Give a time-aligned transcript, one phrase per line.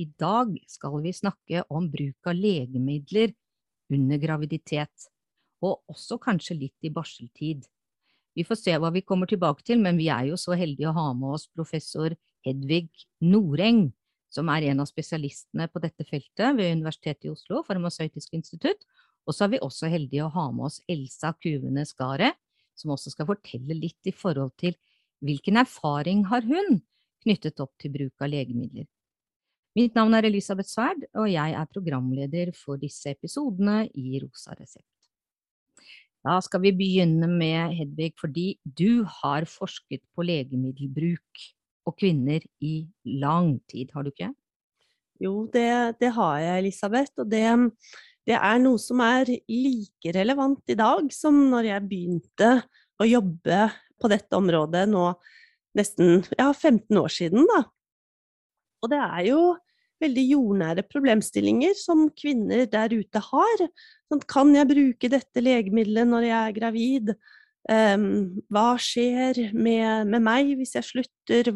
[0.00, 3.34] I dag skal vi snakke om bruk av legemidler
[3.92, 5.08] under graviditet,
[5.60, 7.66] og også kanskje litt i barseltid.
[8.32, 10.96] Vi får se hva vi kommer tilbake til, men vi er jo så heldige å
[10.96, 12.14] ha med oss professor
[12.46, 12.88] Hedvig
[13.20, 13.90] Noreng,
[14.32, 18.86] som er en av spesialistene på dette feltet ved Universitetet i Oslo, Farmasøytisk institutt.
[19.28, 22.38] Og så er vi også heldige å ha med oss Elsa Kuvene Skaret,
[22.78, 24.78] som også skal fortelle litt i forhold til
[25.20, 26.80] hvilken erfaring har hun
[27.26, 28.88] knyttet opp til bruk av legemidler.
[29.78, 34.86] Mitt navn er Elisabeth Sverd, og jeg er programleder for disse episodene i Rosa resept.
[36.26, 41.46] Da skal vi begynne med Hedvig, fordi du har forsket på legemiddelbruk
[41.88, 42.82] og kvinner i
[43.22, 44.32] lang tid, har du ikke?
[45.20, 47.14] Jo, det, det har jeg, Elisabeth.
[47.22, 47.46] Og det,
[48.28, 52.54] det, er noe som er like relevant i dag som når jeg begynte
[53.00, 53.66] å jobbe
[54.00, 55.12] på dette området nå
[55.78, 57.68] nesten ja, 15 år siden, da.
[58.80, 59.42] Og det er jo
[60.00, 63.66] veldig jordnære problemstillinger som kvinner der ute har.
[64.08, 67.12] Sånn, kan jeg bruke dette legemiddelet når jeg er gravid?
[67.70, 68.04] Um,
[68.48, 71.52] hva skjer med, med, meg hvis jeg slutter?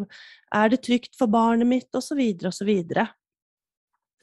[0.54, 1.88] Er det trygt for barnet mitt?
[1.96, 3.08] Og så videre og så videre.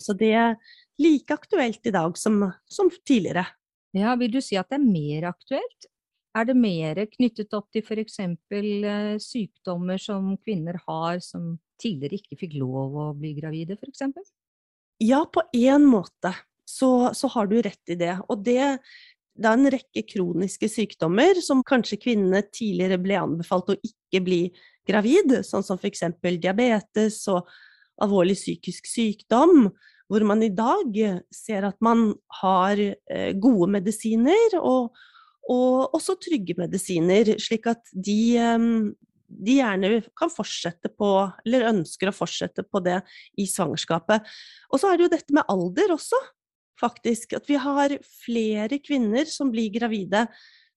[0.02, 0.60] Så det er
[1.02, 3.48] like aktuelt i dag som, som tidligere.
[3.98, 5.90] Ja, vil du si at det er mer aktuelt?
[6.38, 8.22] Er det mer knyttet opp til f.eks.
[8.24, 14.32] Eh, sykdommer som kvinner har som tidligere ikke fikk lov å bli gravide, f.eks.?
[15.02, 16.36] Ja, på én måte
[16.70, 18.14] så, så, har du rett i det.
[18.30, 18.78] Og det,
[19.34, 24.42] det er en rekke kroniske sykdommer som kanskje kvinnene tidligere ble anbefalt å ikke bli
[24.88, 26.06] gravid, sånn som f.eks.
[26.22, 27.50] diabetes og
[28.02, 29.70] alvorlig psykisk sykdom,
[30.12, 30.98] hvor man i dag
[31.32, 34.92] ser at man har eh, gode medisiner og,
[35.52, 38.92] og også trygge medisiner, slik at de, ehm,
[39.32, 41.10] de gjerne kan fortsette på,
[41.46, 43.00] eller ønsker å fortsette på det
[43.40, 44.28] i svangerskapet.
[44.72, 46.20] Og så er det jo dette med alder også,
[46.82, 47.38] faktisk.
[47.38, 50.26] At vi har flere kvinner som blir gravide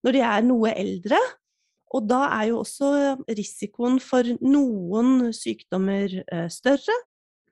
[0.04, 1.18] når de er noe eldre.
[1.94, 2.90] Og da er jo også
[3.30, 6.96] risikoen for noen sykdommer eh, større.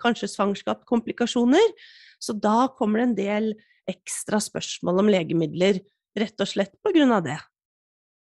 [0.02, 1.74] Kanskje svangerskapskomplikasjoner.
[2.22, 3.52] Så da kommer det en del
[3.91, 5.80] ekstra spørsmål om legemidler
[6.18, 7.38] rett og slett på grunn av det.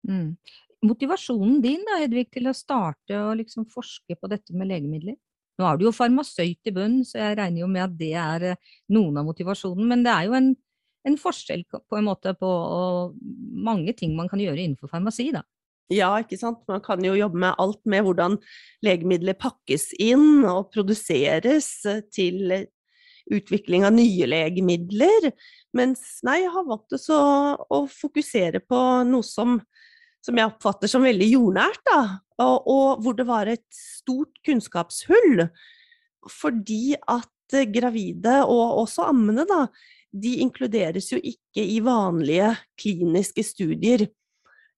[0.09, 0.37] Mm.
[0.87, 5.17] Motivasjonen din da, Hedvig, til å starte å liksom forske på dette med legemidler?
[5.57, 8.47] Nå er du jo farmasøyt i bunn, så jeg regner jo med at det er
[8.53, 9.87] eh, noen av motivasjonen.
[9.89, 10.51] Men det er jo en,
[11.09, 12.51] en forskjell på en måte på
[13.67, 15.45] mange ting man kan gjøre innenfor farmasi, da.
[15.93, 16.65] Ja, ikke sant.
[16.67, 18.41] Man kan jo jobbe med alt med hvordan
[18.85, 21.69] legemidler pakkes inn og produseres
[22.15, 22.67] til
[23.31, 25.31] utvikling av nye legemidler.
[25.77, 29.61] Mens nei, jeg har valgt å fokusere på noe som,
[30.27, 32.01] som, jeg oppfatter som veldig jordnært, da.
[32.43, 35.47] Og, og, hvor det var et stort kunnskapshull.
[36.27, 39.67] Fordi at gravide, og også ammende, da,
[40.11, 42.51] de inkluderes jo ikke i vanlige
[42.81, 44.07] kliniske studier.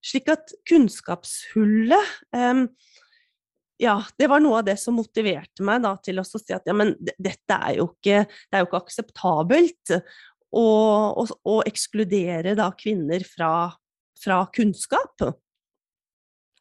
[0.04, 2.62] Slik at kunnskapshullet eh,
[3.78, 6.75] ja, det var noe av det som motiverte meg da, til å si at ja,
[6.76, 10.64] men dette er jo ikke, det er jo ikke akseptabelt å,
[11.22, 13.70] å, å ekskludere da kvinner fra,
[14.23, 15.25] fra kunnskap.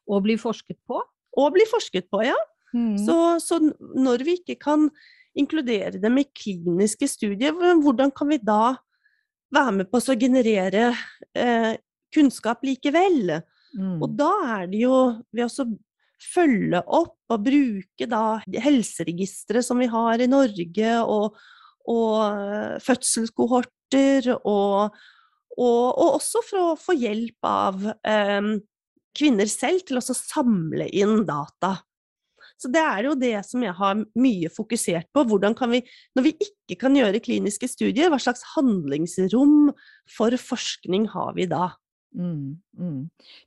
[0.08, 1.00] Og bli forsket på?
[1.38, 2.36] Og bli forsket på, ja.
[2.74, 2.96] Mm.
[3.00, 3.60] Så, så,
[3.96, 4.88] når vi ikke kan
[5.38, 8.76] inkludere dem i kliniske studier, hvordan kan vi da
[9.54, 10.90] være med på å generere
[11.36, 11.76] eh,
[12.14, 13.38] kunnskap likevel?
[13.76, 14.00] Mm.
[14.02, 14.98] Og da er det jo
[15.32, 15.68] ved å
[16.18, 21.38] følge opp og bruke da helseregistre som vi har i Norge, og,
[21.88, 24.98] og eh, fødselskohorter, og,
[25.58, 28.54] og, og, også for å få hjelp av eh,
[29.18, 31.76] kvinner selv til å samle inn data.
[32.58, 35.22] Så det er jo det som jeg har mye fokusert på.
[35.30, 35.82] Hvordan kan vi,
[36.18, 39.70] når vi ikke kan gjøre kliniske studier, hva slags handlingsrom
[40.10, 41.70] for forskning har vi da?
[42.18, 43.00] Mm, mm.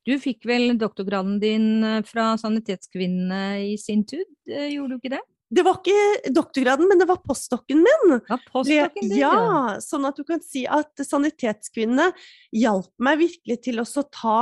[0.08, 5.16] Du fikk vel doktorgraden din eh, fra Sanitetskvinnene i sin tid, eh, gjorde du ikke
[5.18, 5.24] det?
[5.52, 8.14] Det var ikke doktorgraden, men det var postdokken min.
[8.30, 12.12] Ja, postdokken din, ja, ja, sånn at du kan si at Sanitetskvinnene
[12.56, 14.38] hjalp meg virkelig til å ta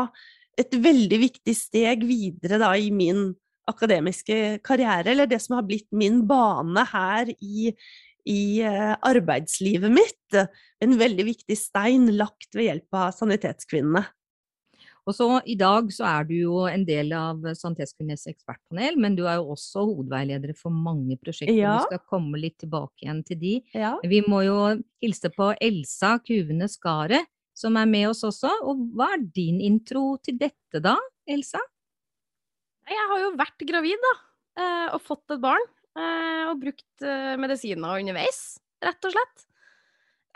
[0.60, 3.32] et veldig viktig steg videre da, i min
[3.70, 7.72] akademiske karriere, eller det som har blitt min bane her i,
[8.30, 10.40] i eh, arbeidslivet mitt.
[10.84, 14.06] En veldig viktig stein lagt ved hjelp av Sanitetskvinnene.
[15.10, 19.24] Og så I dag så er du jo en del av Sanitetskvinnenes ekspertpanel, men du
[19.26, 21.56] er jo også hovedveileder for mange prosjekter.
[21.58, 21.72] Ja.
[21.80, 23.54] Vi skal komme litt tilbake igjen til de.
[23.74, 23.96] Ja.
[24.06, 24.58] Vi må jo
[25.02, 27.26] hilse på Elsa Kuvene Skaret,
[27.58, 28.52] som er med oss også.
[28.70, 30.94] Og hva er din intro til dette da,
[31.28, 31.60] Elsa?
[32.90, 34.14] Jeg har jo vært gravid, da.
[34.62, 35.66] eh, Og fått et barn.
[35.98, 39.44] eh, Og brukt eh, medisiner underveis, rett og slett.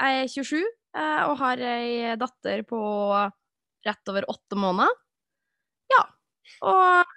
[0.02, 2.82] Jeg er 27 eh, og har ei datter på
[3.86, 4.94] rett over åtte måneder.
[5.94, 6.04] Ja.
[6.70, 7.14] Og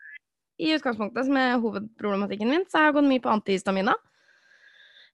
[0.62, 3.96] i utgangspunktet, som er hovedproblematikken min, så har jeg gått mye på antihistamina.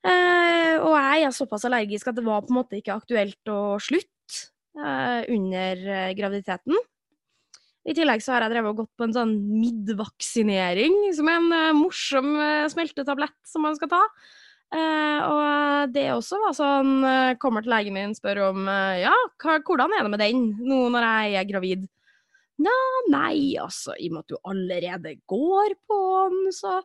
[0.02, 3.78] Eh, og jeg er såpass allergisk at det var på en måte ikke aktuelt å
[3.82, 4.40] slutte
[4.78, 6.78] eh, under eh, graviditeten.
[7.82, 11.54] I tillegg så har jeg drevet og gått på en sånn midvaksinering, som er en
[11.56, 14.02] eh, morsom eh, smeltetablett som man skal ta.
[14.72, 19.12] Eh, og det også var sånn eh, Kommer til legen min spør om eh, ja,
[19.42, 21.82] hva, hvordan er det med den nå når jeg er gravid.
[22.62, 22.74] Nå,
[23.12, 25.98] nei, altså, i og med at du allerede går på
[26.32, 26.78] den, så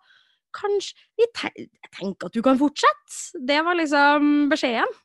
[0.57, 3.39] kanskje Jeg tenker at du kan fortsette.
[3.47, 4.95] Det var liksom beskjeden.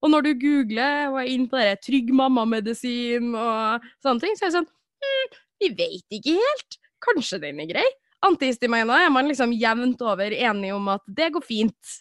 [0.00, 4.46] Og når du googler og er inne på det trygg mamma-medisin og sånne ting, så
[4.46, 4.70] er det sånn
[5.04, 6.78] hm, Vi vet ikke helt.
[7.04, 7.88] Kanskje den er grei.
[8.24, 12.00] Antihistaminer er man liksom jevnt over enig om at det går fint.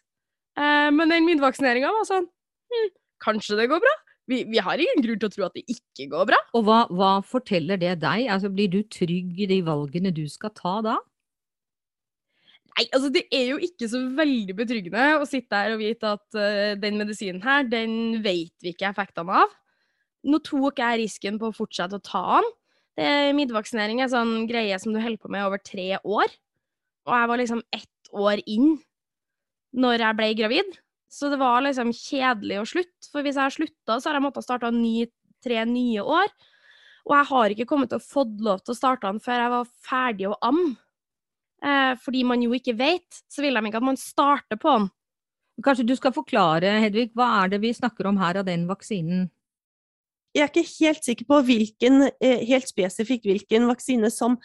[0.60, 2.90] Eh, men den midtvaksineringa var sånn hm,
[3.24, 3.94] Kanskje det går bra?
[4.30, 6.38] Vi, vi har ingen grunn til å tro at det ikke går bra.
[6.58, 8.28] Og hva, hva forteller det deg?
[8.30, 11.00] Altså, blir du trygg i de valgene du skal ta da?
[12.76, 16.38] Nei, altså det er jo ikke så veldig betryggende å sitte her og vite at
[16.38, 19.56] uh, den medisinen her, den vet vi ikke effektene av.
[20.30, 22.54] Nå tok jeg risken på å fortsette å ta den.
[23.00, 26.38] Det, midvaksinering er sånn greie som du holder på med over tre år.
[27.10, 28.78] Og jeg var liksom ett år inn
[29.76, 30.78] når jeg ble gravid.
[31.10, 33.10] Så det var liksom kjedelig å slutte.
[33.10, 35.08] For hvis jeg har slutta, så har jeg måttet starte ny,
[35.44, 36.30] tre nye år.
[37.10, 39.54] Og jeg har ikke kommet til å fått lov til å starte den før jeg
[39.56, 40.76] var ferdig å amme.
[41.60, 44.88] Eh, fordi man jo ikke vet, så vil de ikke at man starter på den.
[45.66, 49.28] Kanskje du skal forklare, Hedvig, hva er det vi snakker om her av den vaksinen?
[50.32, 54.38] Jeg er ikke helt sikker på hvilken, eh, helt spesifikt hvilken vaksine som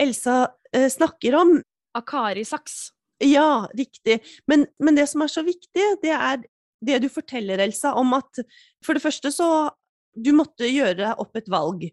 [0.00, 1.58] Elsa eh, snakker om.
[1.98, 2.92] Akari-saks.
[3.22, 4.18] Ja, riktig.
[4.50, 6.42] Men, men det som er så viktig, det er
[6.82, 8.42] det du forteller, Elsa, om at
[8.84, 9.70] for det første så
[10.12, 11.86] Du måtte gjøre opp et valg.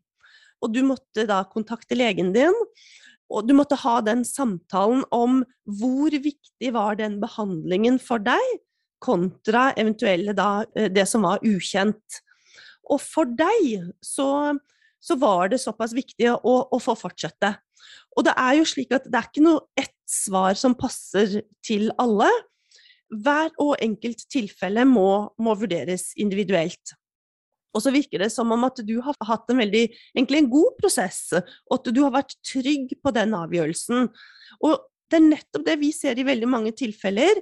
[0.59, 2.57] Og du måtte da kontakte legen din,
[3.31, 5.37] og du måtte ha den samtalen om
[5.79, 8.43] hvor viktig var den behandlingen for deg,
[8.99, 12.19] kontra eventuelle da eh, det som var ukjent.
[12.91, 14.57] Og for deg så,
[14.99, 17.53] så var det såpass viktig å, å få fortsette.
[18.17, 21.91] Og det er jo slik at det er ikke noe ett svar som passer til
[22.01, 22.29] alle.
[23.09, 26.95] Hver og enkelt tilfelle må, må vurderes individuelt.
[27.75, 29.83] Og så virker det som om at du har hatt en veldig,
[30.17, 31.21] egentlig en god prosess,
[31.69, 34.09] og at du har vært trygg på den avgjørelsen.
[34.65, 34.79] Og
[35.09, 37.41] det er nettopp det vi ser i veldig mange tilfeller,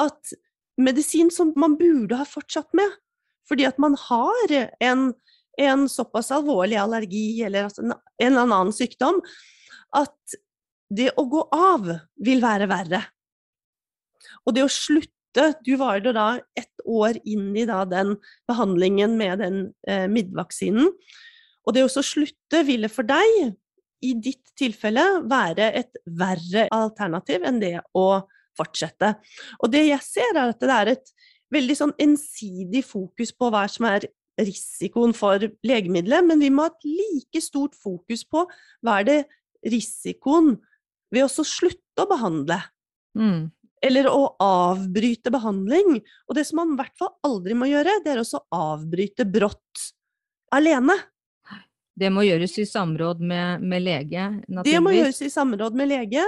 [0.00, 0.32] at
[0.80, 2.96] medisin som man burde ha fortsatt med,
[3.48, 4.54] fordi at man har
[4.84, 5.10] en,
[5.60, 9.20] en såpass alvorlig allergi eller en, en annen sykdom,
[9.96, 10.38] at
[10.88, 11.88] det å gå av
[12.24, 13.02] vil være verre.
[14.46, 15.14] Og det å slutte
[15.62, 18.14] Du var jo da ett år inn i den
[18.48, 20.88] behandlingen med den eh, midvaksinen.
[21.68, 23.52] Og det å slutte ville for deg,
[24.02, 28.24] i ditt tilfelle, være et verre alternativ enn det å
[28.58, 29.12] fortsette.
[29.60, 31.12] Og det jeg ser, er at det er et
[31.54, 36.72] veldig sånn ensidig fokus på hva som er risikoen for legemiddelet, men vi må ha
[36.72, 38.44] et like stort fokus på
[38.82, 39.20] hva er det
[39.66, 40.56] risikoen
[41.14, 42.58] ved å slutte å behandle.
[43.18, 43.48] Mm.
[43.84, 46.00] Eller å avbryte behandling.
[46.26, 49.26] Og det som man i hvert fall aldri må gjøre, det er også å avbryte
[49.28, 49.88] brått
[50.54, 50.96] alene.
[51.98, 54.70] Det må gjøres i samråd med, med lege, naturligvis.
[54.70, 56.24] Det må gjøres i samråd med lege.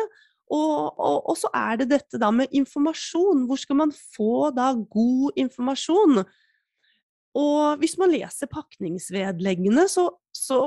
[0.50, 3.44] Og, og, og, så er det dette da med informasjon.
[3.46, 6.24] Hvor skal man få da god informasjon?
[7.38, 10.58] Og hvis man leser pakningsvedleggene, så, så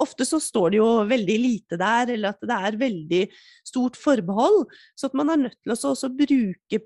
[0.00, 3.22] Ofte så står det jo veldig lite der, eller at det er veldig
[3.66, 4.64] stort forbehold.
[4.96, 6.80] Så at man er nødt til å også bruke,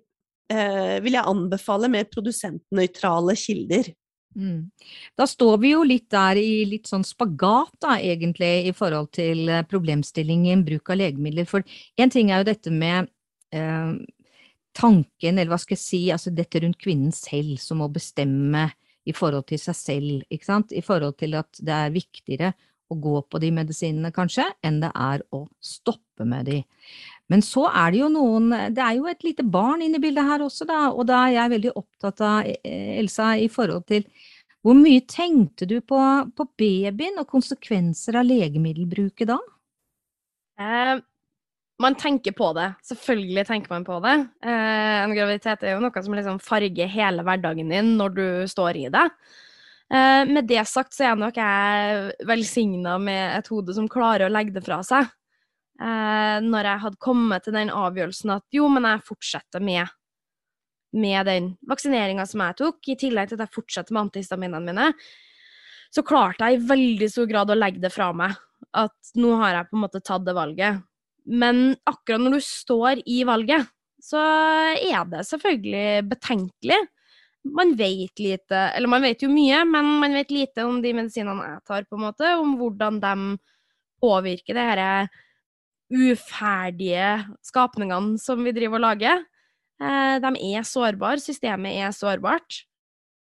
[0.50, 3.92] eh, vil jeg anbefale, mer produsentnøytrale kilder.
[4.36, 4.70] Mm.
[5.16, 9.48] Da står vi jo litt der i litt sånn spagat, da, egentlig, i forhold til
[9.70, 11.48] problemstillingen bruk av legemidler.
[11.48, 11.64] For
[11.96, 13.08] én ting er jo dette med
[13.56, 13.94] eh,
[14.76, 18.68] tanken, eller hva skal jeg si, altså dette rundt kvinnen selv som må bestemme
[19.06, 22.52] i forhold til seg selv, ikke sant, i forhold til at det er viktigere
[22.90, 26.60] å gå på de medisinene, kanskje, enn det er å stoppe med de.
[27.32, 30.28] Men så er det jo noen Det er jo et lite barn inne i bildet
[30.28, 34.06] her også, da, og da er jeg veldig opptatt av, eh, Elsa, i forhold til
[34.66, 35.98] hvor mye tenkte du på,
[36.34, 39.36] på babyen og konsekvenser av legemiddelbruket da?
[40.58, 40.96] Eh,
[41.78, 42.72] man tenker på det.
[42.88, 44.16] Selvfølgelig tenker man på det.
[44.42, 48.80] Eh, en graviditet er jo noe som liksom farger hele hverdagen din når du står
[48.80, 49.04] i det.
[49.92, 54.32] Eh, med det sagt så er nok jeg velsigna med et hode som klarer å
[54.32, 55.06] legge det fra seg.
[55.76, 59.92] Eh, når jeg hadde kommet til den avgjørelsen at jo, men jeg fortsetter med,
[60.96, 64.90] med den vaksineringa som jeg tok, i tillegg til at jeg fortsetter med antihistaminene mine,
[65.94, 68.34] så klarte jeg i veldig stor grad å legge det fra meg.
[68.76, 70.82] At nå har jeg på en måte tatt det valget.
[71.26, 73.68] Men akkurat når du står i valget,
[74.02, 74.20] så
[74.74, 76.80] er det selvfølgelig betenkelig.
[77.54, 81.52] Man vet lite, eller man vet jo mye, men man vet lite om de medisinene
[81.52, 83.14] jeg tar, på en måte, om hvordan de
[84.02, 85.22] påvirker det disse
[85.86, 87.10] uferdige
[87.46, 89.22] skapningene som vi driver og lager.
[89.78, 92.64] Eh, de er sårbare, systemet er sårbart.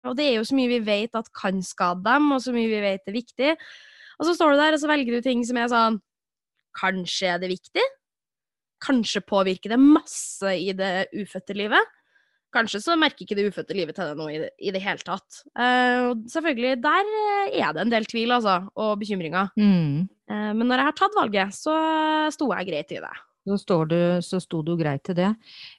[0.06, 2.70] Og det er jo så mye vi vet at kan skade dem, og så mye
[2.70, 3.52] vi vet er viktig.
[4.20, 6.02] Og så står du der og så velger du ting som er sånn
[6.76, 7.84] Kanskje er det viktig?
[8.84, 11.94] Kanskje påvirker det masse i det ufødte livet?
[12.56, 15.04] Kanskje så merker ikke det ufødte livet til deg nå i det, i det hele
[15.04, 15.42] tatt.
[15.52, 17.14] Uh, og selvfølgelig, der
[17.52, 19.52] er det en del tvil, altså, og bekymringer.
[19.60, 20.06] Mm.
[20.32, 21.78] Uh, men når jeg har tatt valget, så
[22.34, 23.16] sto jeg greit i det.
[23.46, 25.34] Så, du, så sto du greit til det.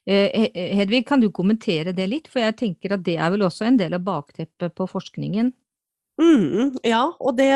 [0.07, 2.29] Uh, Hedvig, kan du kommentere det litt?
[2.33, 5.55] For jeg tenker at det er vel også en del av bakteppet på forskningen?
[6.21, 7.51] Mm, ja, og det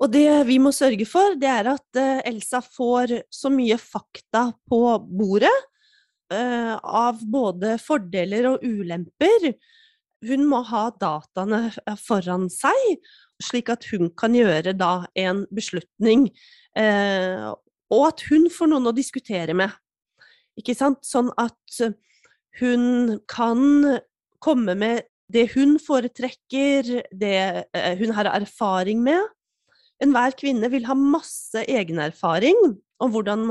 [0.00, 4.46] og det vi må sørge for, det er at uh, Elsa får så mye fakta
[4.68, 5.52] på bordet
[6.32, 9.52] uh, av både fordeler og ulemper.
[10.26, 13.00] Hun må ha dataene eh, foran seg,
[13.40, 16.26] slik at hun kan gjøre da en beslutning.
[16.76, 17.46] Eh,
[17.90, 19.72] og at hun får noen å diskutere med.
[20.60, 21.00] Ikke sant?
[21.08, 21.80] Sånn at
[22.60, 23.64] hun kan
[24.44, 27.40] komme med det hun foretrekker, det
[28.02, 29.24] hun har erfaring med
[30.00, 32.56] Enhver kvinne vil ha masse egenerfaring
[33.04, 33.50] om hvordan,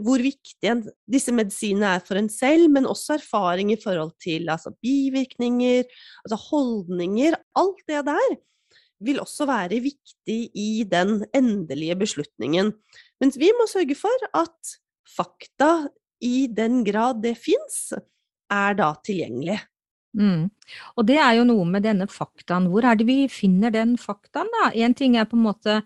[0.00, 0.76] hvor viktige
[1.10, 5.84] disse medisinene er for en selv, men også erfaring i forhold til altså, bivirkninger,
[6.24, 7.36] altså holdninger.
[7.60, 8.36] Alt det der
[9.04, 12.74] vil også være viktig i den endelige beslutningen.
[13.20, 14.76] Mens vi må sørge for at
[15.16, 15.88] fakta,
[16.20, 17.94] i den grad det fins,
[18.52, 19.56] er da tilgjengelig.
[20.16, 20.50] Mm.
[20.98, 22.66] Og det er jo noe med denne faktaen.
[22.68, 24.70] Hvor er det vi finner den faktaen, da?
[24.74, 25.78] Én ting er på en måte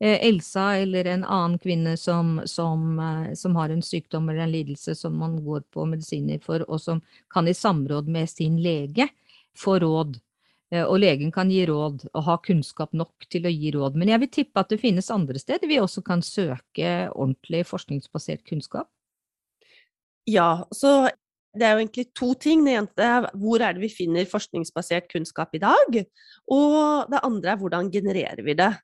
[0.00, 4.94] Elsa eller en annen kvinne som, som, eh, som, har en sykdom eller en lidelse
[4.94, 7.00] som man går på medisiner for, og som
[7.32, 9.08] kan i samråd med sin lege
[9.56, 10.18] få råd.
[10.72, 13.96] Eh, og legen kan gi råd og ha kunnskap nok til å gi råd.
[13.96, 18.44] Men jeg vil tippe at det finnes andre steder vi også kan søke ordentlig forskningsbasert
[18.44, 18.90] kunnskap.
[20.26, 21.06] Ja, så
[21.56, 22.66] det er jo egentlig to ting.
[22.66, 26.02] Det ene er hvor er det vi finner forskningsbasert kunnskap i dag?
[26.52, 28.74] Og det andre er hvordan genererer vi det?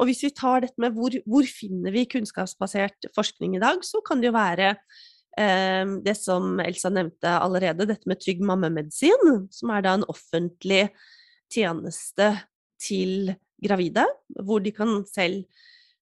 [0.00, 4.00] Og hvis vi tar dette med hvor, hvor finner vi kunnskapsbasert forskning i dag, så
[4.06, 4.74] kan det jo være
[5.38, 10.86] eh, det som Elsa nevnte allerede, dette med Trygg mammemedisin, som er da en offentlig
[11.52, 12.32] tjeneste
[12.80, 14.06] til gravide,
[14.40, 15.44] hvor de kan selv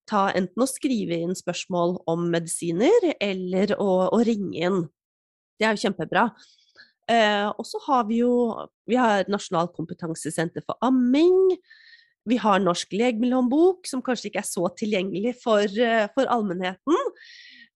[0.08, 4.86] ta enten å skrive inn spørsmål om medisiner, eller å, å ringe inn
[5.58, 6.28] det er jo kjempebra.
[7.08, 8.32] Eh, og så har vi jo
[8.88, 11.56] vi har Nasjonalt kompetansesenter for amming.
[12.28, 17.14] Vi har Norsk legemiddelhåndbok, som kanskje ikke er så tilgjengelig for, uh, for allmennheten.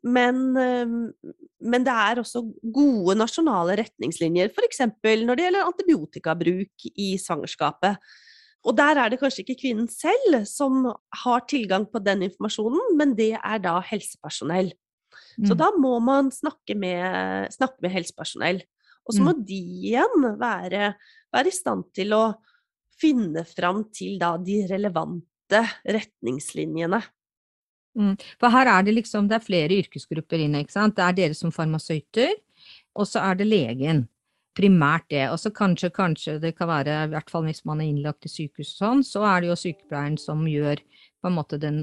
[0.02, 2.44] Men, uh, men, det er også
[2.74, 4.84] gode nasjonale retningslinjer, f.eks.
[5.02, 8.12] når det gjelder antibiotikabruk i svangerskapet.
[8.62, 10.84] Og der er det kanskje ikke kvinnen selv som
[11.24, 14.70] har tilgang på den informasjonen, men det er da helsepersonell.
[15.40, 15.58] Så mm.
[15.58, 18.62] da må man snakke med, snakke med helsepersonell.
[19.08, 19.42] Og så må mm.
[19.48, 20.92] de igjen være,
[21.34, 22.22] være, i stand til å
[23.02, 27.02] finne fram til da de relevante retningslinjene.
[27.98, 28.14] Mm.
[28.40, 30.96] For her er det liksom, det er flere yrkesgrupper inne, ikke sant.
[30.96, 32.34] Det er dere som farmasøyter,
[32.96, 34.06] og så er det legen.
[34.56, 35.26] Primært det.
[35.32, 38.32] Og så kanskje, kanskje det kan være, i hvert fall hvis man er innlagt i
[38.32, 40.80] sykehus og sånn, så er det jo sykepleieren som gjør
[41.22, 41.82] på en måte den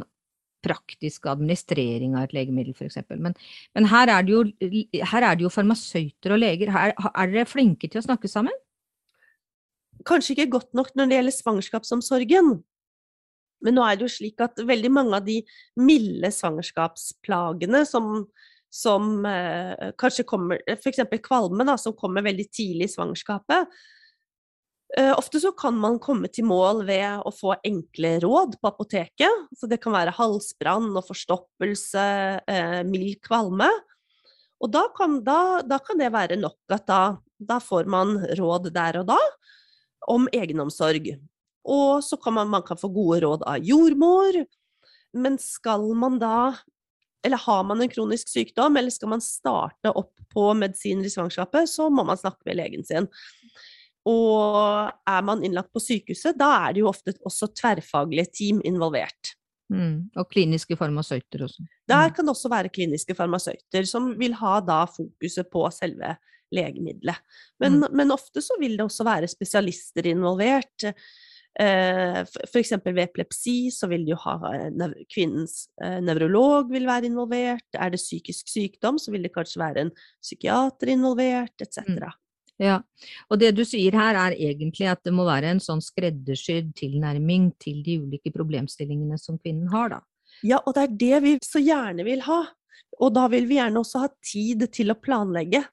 [0.66, 3.00] praktiske administrering av et legemiddel, f.eks.
[3.16, 3.36] Men,
[3.78, 6.74] men her, er jo, her, er det jo, farmasøyter og leger.
[6.76, 8.56] Her, er dere flinke til å snakke sammen?
[10.08, 12.52] Kanskje ikke godt nok når det gjelder svangerskapsomsorgen.
[13.66, 15.42] Men nå er det jo slik at veldig mange av de
[15.80, 18.24] milde svangerskapsplagene som,
[18.72, 21.04] som eh, kanskje kommer F.eks.
[21.26, 23.68] kvalme, da, som kommer veldig tidlig i svangerskapet.
[24.98, 29.50] Eh, ofte så kan man komme til mål ved å få enkle råd på apoteket.
[29.60, 32.08] Så det kan være halsbrann og forstoppelse,
[32.48, 33.70] eh, mild kvalme.
[34.60, 37.04] Og da kan, da, da kan, det være nok at da,
[37.38, 39.20] da, får man råd der og da
[40.08, 41.12] om egenomsorg.
[41.70, 44.44] Og så kan man, man kan få gode råd av jordmor.
[45.18, 46.54] Men skal man da
[47.26, 51.68] eller har man en kronisk sykdom, eller skal man starte opp på medisiner i svangerskapet,
[51.68, 53.10] så må man snakke med legen sin.
[54.08, 54.56] Og
[54.88, 59.34] er man innlagt på sykehuset, da er det jo ofte også tverrfaglige team involvert.
[59.70, 61.66] Mm, og kliniske farmasøyter også.
[61.90, 62.14] Der mm.
[62.16, 66.16] kan det også være kliniske farmasøyter som vil ha da fokuset på selve
[66.56, 67.18] legemiddelet.
[67.62, 67.98] Men, mm.
[67.98, 70.88] men ofte så vil det også være spesialister involvert.
[71.60, 72.72] Eh, F.eks.
[72.86, 77.68] ved epilepsi så vil du ha eh, kvinnens eh, nevrolog vil være involvert.
[77.76, 81.84] Er det psykisk sykdom, så vil det kanskje være en psykiater involvert, etc.
[81.90, 82.04] Mm.
[82.60, 82.82] Ja,
[83.32, 87.54] og det du sier her er egentlig at det må være en sånn skreddersydd tilnærming
[87.64, 90.00] til de ulike problemstillingene som kvinnen har, da.
[90.44, 92.44] Ja, og det er det vi så gjerne vil ha.
[93.00, 95.64] Og da vil vi gjerne også ha tid til å planlegge.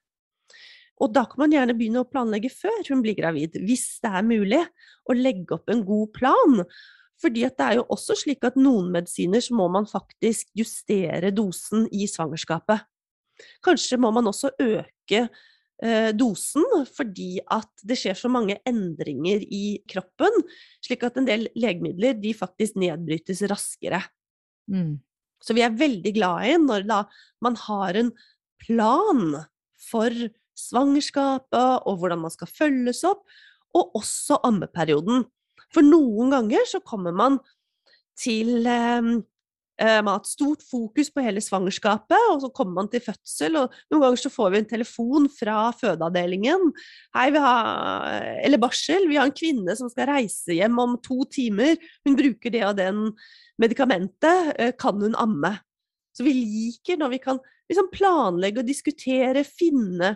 [1.03, 4.25] Og da kan man gjerne begynne å planlegge før hun blir gravid, hvis det er
[4.25, 4.61] mulig,
[5.05, 6.63] å legge opp en god plan.
[7.21, 11.85] Fordi det er jo også slik at noen medisiner så må man faktisk justere dosen
[11.93, 12.85] i svangerskapet.
[13.65, 15.27] Kanskje må man også øke
[15.77, 20.33] Eh, dosen fordi at det skjer så mange endringer i kroppen,
[20.81, 23.99] slik at en del legemidler de faktisk nedbrytes raskere.
[24.73, 24.97] Mm.
[25.37, 27.03] Så vi er veldig glad i når da
[27.45, 28.09] man har en
[28.65, 29.37] plan
[29.77, 30.09] for
[30.57, 33.23] svangerskapet og hvordan man skal følges opp,
[33.77, 35.25] og også ammeperioden.
[35.73, 37.39] For noen ganger så kommer man
[38.17, 39.17] til eh,
[39.77, 43.59] Eh, man har hatt stort fokus på hele svangerskapet, og så kommer man til fødsel,
[43.61, 46.71] og noen ganger så får vi en telefon fra fødeavdelingen.
[47.13, 48.07] Hei, vi har
[48.45, 49.05] Eller barsel.
[49.09, 51.77] Vi har en kvinne som skal reise hjem om to timer.
[52.05, 53.11] Hun bruker det og den
[53.61, 54.55] medikamentet.
[54.57, 55.59] Eh, kan hun amme?
[56.17, 60.15] Så vi liker når vi kan liksom planlegge og diskutere, finne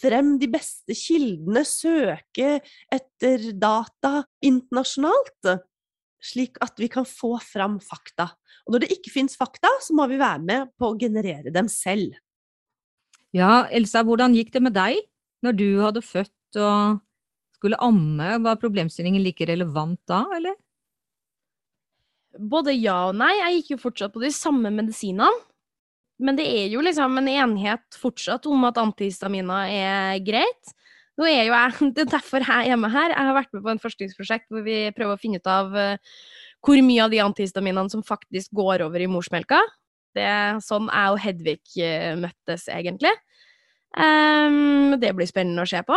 [0.00, 2.58] frem de beste kildene, søke
[2.92, 5.54] etter data internasjonalt
[6.20, 8.28] slik at vi kan få fram fakta.
[8.66, 11.68] Og når det ikke fins fakta, så må vi være med på å generere dem
[11.72, 12.18] selv.
[13.36, 15.00] Ja, Elsa, hvordan gikk det med deg
[15.44, 17.00] når du hadde født og
[17.56, 18.34] skulle amme?
[18.44, 20.58] Var problemstillingen like relevant da, eller?
[22.38, 23.32] Både ja og nei.
[23.40, 25.30] Jeg gikk jo fortsatt på de samme medisinene.
[26.20, 30.74] Men det er jo liksom en enighet fortsatt om at antihistamina er greit.
[31.20, 33.14] Nå er jo jeg, Det er derfor jeg er med her.
[33.14, 36.20] Jeg har vært med på en forskningsprosjekt hvor vi prøver å finne ut av uh,
[36.64, 39.62] hvor mye av de antihistaminene som faktisk går over i morsmelka.
[40.16, 43.12] Det er sånn jeg og Hedvig uh, møttes, egentlig.
[43.96, 45.96] Um, det blir spennende å se på.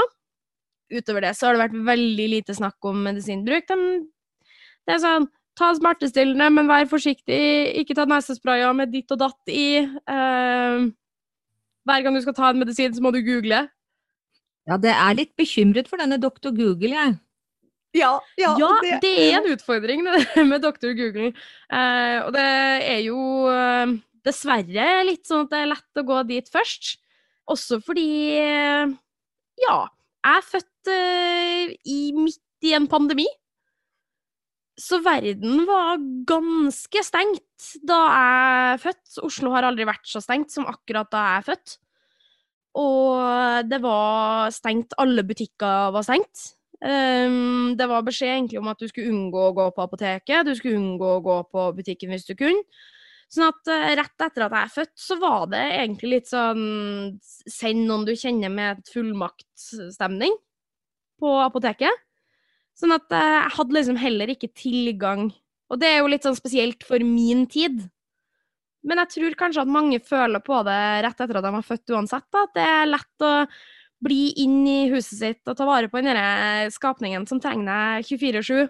[0.94, 3.68] Utover det så har det vært veldig lite snakk om medisinbruk.
[3.70, 3.78] De,
[4.88, 5.28] det er sånn
[5.60, 7.40] Ta smertestillende, men vær forsiktig.
[7.82, 9.84] Ikke ta nesesprayer med ditt og datt i.
[10.10, 10.90] Uh,
[11.86, 13.68] hver gang du skal ta en medisin, så må du google.
[14.70, 17.16] Ja, det er litt bekymret for denne doktor Google, jeg.
[17.94, 21.30] Ja, ja, ja det, det, er en utfordring det med doktor Google.
[21.70, 22.46] Eh, og det
[22.90, 23.20] er jo
[23.52, 23.94] eh,
[24.26, 26.96] dessverre litt sånn at det er lett å gå dit først.
[27.54, 28.08] Også fordi
[28.40, 29.78] ja,
[30.24, 33.28] jeg er født eh, i, midt i en pandemi.
[34.80, 39.20] Så verden var ganske stengt da jeg er født.
[39.28, 41.76] Oslo har aldri vært så stengt som akkurat da jeg er født.
[42.82, 44.96] Og det var stengt.
[44.98, 46.56] Alle butikker var stengt.
[46.84, 50.52] Um, det var beskjed egentlig om at du skulle unngå å gå på apoteket, du
[50.58, 52.60] skulle unngå å gå på butikken hvis du kunne.
[53.32, 56.66] Sånn at uh, rett etter at jeg er født, så var det egentlig litt sånn
[57.24, 60.36] Send noen du kjenner med fullmaktstemning
[61.24, 62.04] på apoteket.
[62.80, 65.28] Sånn at uh, jeg hadde liksom heller ikke tilgang
[65.72, 67.80] Og det er jo litt sånn spesielt for min tid.
[68.84, 71.94] Men jeg tror kanskje at mange føler på det rett etter at de har født
[71.96, 72.28] uansett.
[72.34, 72.44] Da.
[72.46, 73.34] At det er lett å
[74.04, 76.20] bli inn i huset sitt og ta vare på den
[76.76, 78.68] skapningen som trenger deg 24-7,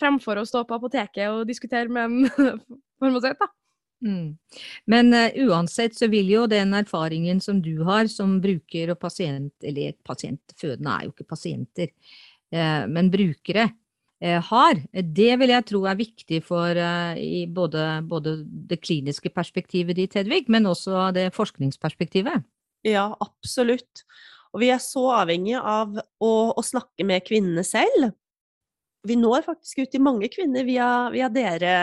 [0.00, 2.56] fremfor å stå på apoteket og diskutere med en
[3.02, 3.42] farmasøyt.
[3.42, 3.50] da.
[4.02, 4.36] Mm.
[4.90, 9.54] Men uh, uansett så vil jo den erfaringen som du har som bruker og pasient,
[9.62, 11.92] eller pasientfødende er jo ikke pasienter,
[12.52, 13.70] men brukere,
[14.22, 14.78] Eh, har.
[14.92, 16.78] Det vil jeg tro er viktig for
[17.18, 18.36] i både, både,
[18.70, 22.44] det kliniske perspektivet ditt, Hedvig, men også det forskningsperspektivet.
[22.86, 24.04] Ja, absolutt.
[24.54, 28.12] Og vi er så avhengige av å, å snakke med kvinnene selv.
[29.02, 31.76] Vi når faktisk ut til mange kvinner via, via dere,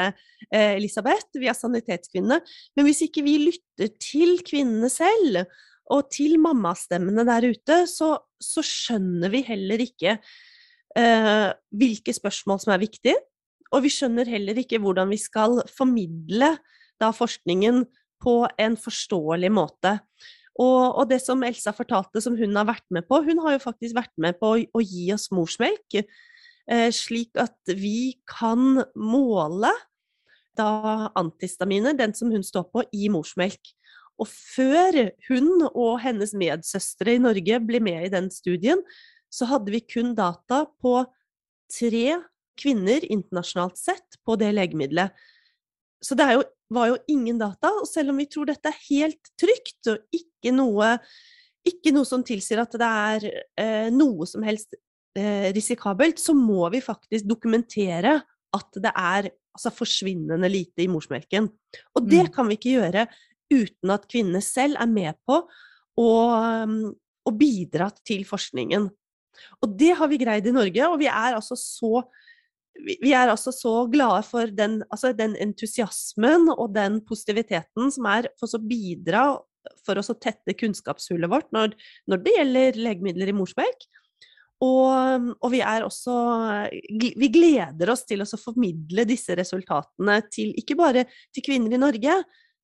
[0.48, 2.40] eh, Elisabeth, via Sanitetskvinnene.
[2.78, 5.44] Men hvis ikke vi lytter til kvinnene selv,
[5.92, 10.20] og til mammastemmene der ute, så, så skjønner vi heller ikke
[10.98, 13.18] eh, hvilke spørsmål som er viktige,
[13.70, 16.56] og vi skjønner heller ikke hvordan vi skal formidle
[17.00, 17.84] da forskningen
[18.20, 20.00] på en forståelig måte.
[20.60, 23.62] Og, og, det som Elsa fortalte, som hun har vært med på Hun har jo
[23.64, 29.72] faktisk vært med på å, å gi oss morsmelk, eh, slik at vi kan måle
[30.60, 33.72] da antihistaminer, den som hun står på, i morsmelk.
[34.20, 38.84] Og før hun og hennes medsøstre i Norge ble med i den studien,
[39.30, 41.02] så hadde vi kun data på
[41.70, 42.20] tre
[42.60, 45.14] kvinner internasjonalt sett på det legemiddelet.
[46.04, 49.32] Så det jo, var jo ingen data, og selv om vi tror dette er helt
[49.40, 50.94] trygt, og ikke noe,
[51.68, 53.28] ikke noe som tilsier at det er
[53.60, 54.78] eh, noe som helst
[55.18, 58.20] eh, risikabelt, så må vi faktisk dokumentere
[58.56, 61.50] at det er altså, forsvinnende lite i morsmelken.
[61.98, 62.32] Og det mm.
[62.36, 63.10] kan vi ikke gjøre
[63.50, 65.42] uten at kvinnene selv er med på
[66.00, 66.10] å,
[67.28, 68.88] å bidra til forskningen.
[69.64, 72.04] Og det har vi greid i Norge, og vi er altså så
[72.80, 78.56] er altså så glade for den, altså den, entusiasmen og den positiviteten som er for
[78.56, 79.24] å bidra
[79.86, 81.74] for å tette kunnskapshullet vårt når,
[82.10, 83.88] når, det gjelder legemidler i morsmelk.
[84.64, 86.14] Og, og, vi er også
[87.00, 92.18] Vi gleder oss til å formidle disse resultatene til ikke bare til kvinner i Norge,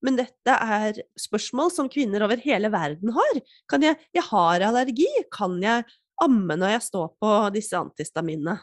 [0.04, 3.40] men dette er spørsmål som kvinner over hele verden har.
[3.72, 5.86] Kan jeg, jeg har allergi, kan jeg
[6.24, 8.58] amme når jeg står på disse antistaminene?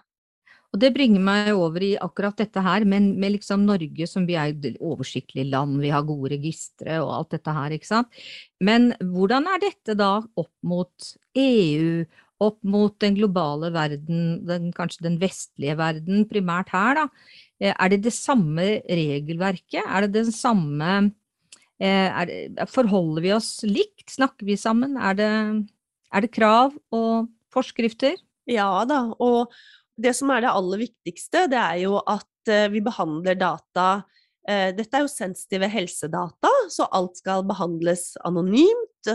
[0.72, 4.38] Og det bringer meg over i akkurat dette her, men med liksom Norge som vi
[4.40, 8.22] er et oversiktlig land, vi har gode registre og alt dette her, ikke sant.
[8.56, 12.06] Men hvordan er dette da opp mot EU,
[12.42, 17.08] opp mot den globale verden, den, kanskje den vestlige verden, primært her, da?
[17.60, 19.84] Eh, er det det samme regelverket?
[19.84, 21.12] Er det den samme
[21.82, 24.06] Eh, det, forholder vi oss likt?
[24.12, 24.94] Snakker vi sammen?
[24.96, 25.30] Er det,
[26.14, 28.18] er det krav og forskrifter?
[28.48, 29.52] Ja da, og
[30.00, 34.02] det som er det aller viktigste, det er jo at eh, vi behandler data
[34.48, 39.12] eh, Dette er jo sensitive helsedata, så alt skal behandles anonymt.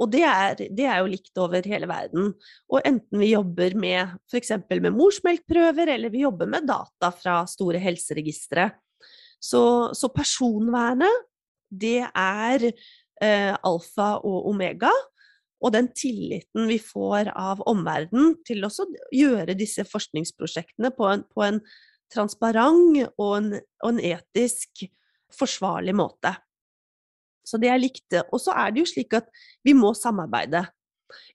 [0.00, 2.32] Og det er, det er, jo likt over hele verden.
[2.66, 4.56] Og enten vi jobber med f.eks.
[4.72, 8.72] med morsmelkprøver, eller vi jobber med data fra store helseregistre.
[9.38, 9.62] Så,
[9.94, 11.22] så personvernet
[11.74, 14.90] det er eh, alfa og omega.
[15.62, 18.70] Og den tilliten vi får av omverdenen til å
[19.14, 21.60] gjøre disse forskningsprosjektene på en, på en
[22.12, 24.86] transparent og en, og en, etisk
[25.34, 26.34] forsvarlig måte.
[27.44, 28.16] Så det er likt.
[28.30, 29.30] Og så er det jo slik at
[29.66, 30.62] vi må samarbeide.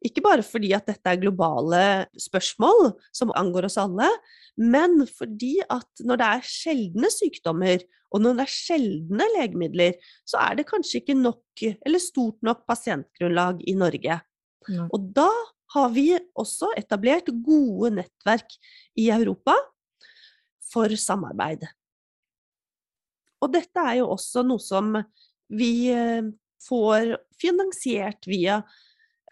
[0.06, 1.82] Ikke bare fordi at dette er globale
[2.20, 4.08] spørsmål som angår oss alle,
[4.60, 10.42] men fordi at når det er sjeldne sykdommer, og når det er sjeldne legemidler, så
[10.42, 14.20] er det kanskje ikke nok, eller stort nok pasientgrunnlag i Norge.
[14.70, 14.88] Ja.
[14.90, 15.30] Og da
[15.76, 18.56] har vi også etablert gode nettverk
[18.98, 19.54] i Europa
[20.72, 21.68] for samarbeid.
[23.40, 24.98] Og dette er jo også noe som
[25.54, 26.26] vi eh,
[26.66, 28.60] får finansiert via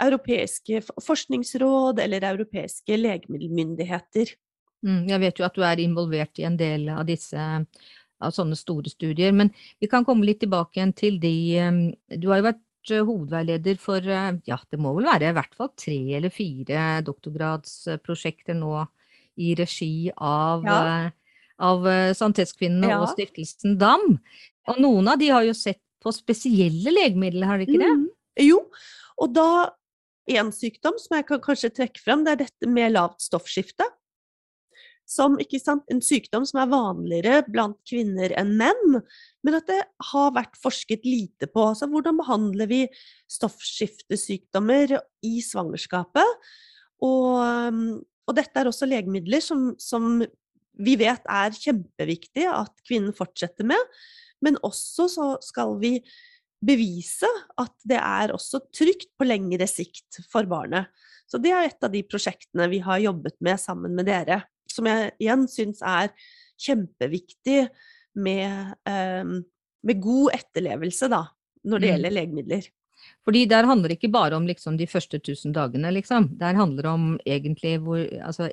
[0.04, 4.34] europeiske forskningsråd eller europeiske legemiddelmyndigheter.
[4.86, 7.42] Mm, jeg vet jo at du er involvert i en del av disse
[8.18, 11.34] av sånne store studier, men vi kan komme litt tilbake igjen til de
[12.18, 15.58] Du har jo vært eh, hovedveileder for eh, ja, det må vel være i hvert
[15.58, 18.74] fall tre eller fire doktorgradsprosjekter nå
[19.38, 20.80] i regi av, ja.
[21.06, 21.12] Eh,
[21.62, 21.86] av
[22.18, 23.02] Sanitetskvinnene ja.
[23.02, 24.18] og stiftelsen DAM.
[24.70, 27.94] Og noen av de har jo sett på spesielle legemidler, har de ikke det?
[28.02, 28.08] Mm.
[28.48, 28.60] Jo,
[29.18, 29.50] og da
[30.28, 33.86] en sykdom som jeg kan kanskje trekke frem, det er dette med lavt stoffskifte.
[35.08, 38.98] Som, en sykdom som er vanligere blant kvinner enn menn,
[39.40, 41.64] men at det har vært forsket lite på.
[41.70, 42.82] Altså, hvordan behandler vi
[43.32, 46.50] stoffskiftesykdommer i svangerskapet?
[47.08, 50.20] Og, og dette er også legemidler som, som
[50.78, 53.80] vi vet er kjempeviktig at kvinnen fortsetter med,
[54.44, 55.98] men også så skal vi
[56.64, 57.30] bevise
[57.62, 60.90] at det er også trygt på lengre sikt for barnet.
[61.28, 64.42] Så det er et av de prosjektene vi har jobbet med sammen med dere,
[64.72, 66.14] som jeg igjen syns er
[66.62, 67.68] kjempeviktig
[68.18, 69.38] med, um,
[69.86, 71.26] med, god etterlevelse, da,
[71.68, 71.94] når det mm.
[71.94, 72.70] gjelder legemidler.
[73.28, 76.32] Fordi der handler det ikke bare om liksom, de første tusen dagene, liksom.
[76.40, 78.50] Der handler det om egentlig hvor, altså,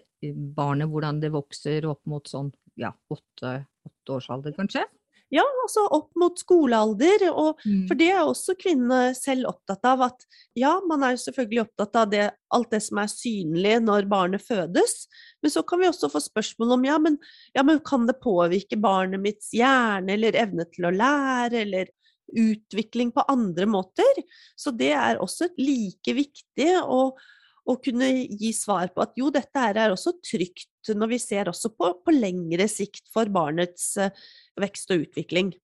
[0.56, 4.84] barnet, hvordan det vokser opp mot sånn ja, åtte, åtte års alder, kanskje?
[5.32, 7.26] Ja, altså opp mot skolealder.
[7.32, 7.84] Og, mm.
[7.88, 10.04] For det er også kvinnene selv opptatt av.
[10.10, 10.26] At
[10.58, 14.44] ja, man er jo selvfølgelig opptatt av det, alt det som er synlig når barnet
[14.44, 14.96] fødes.
[15.42, 17.18] Men så kan vi også få spørsmål om ja men,
[17.56, 21.92] ja, men kan det påvirke barnet mitts hjerne eller evne til å lære, eller
[22.34, 24.22] utvikling på andre måter?
[24.56, 26.70] Så det er også like viktig.
[26.84, 27.18] og
[27.64, 31.48] og kunne gi svar på at jo, dette her er også trygt når vi ser
[31.48, 34.12] også på, på lengre sikt for barnets eh,
[34.60, 35.54] vekst og utvikling.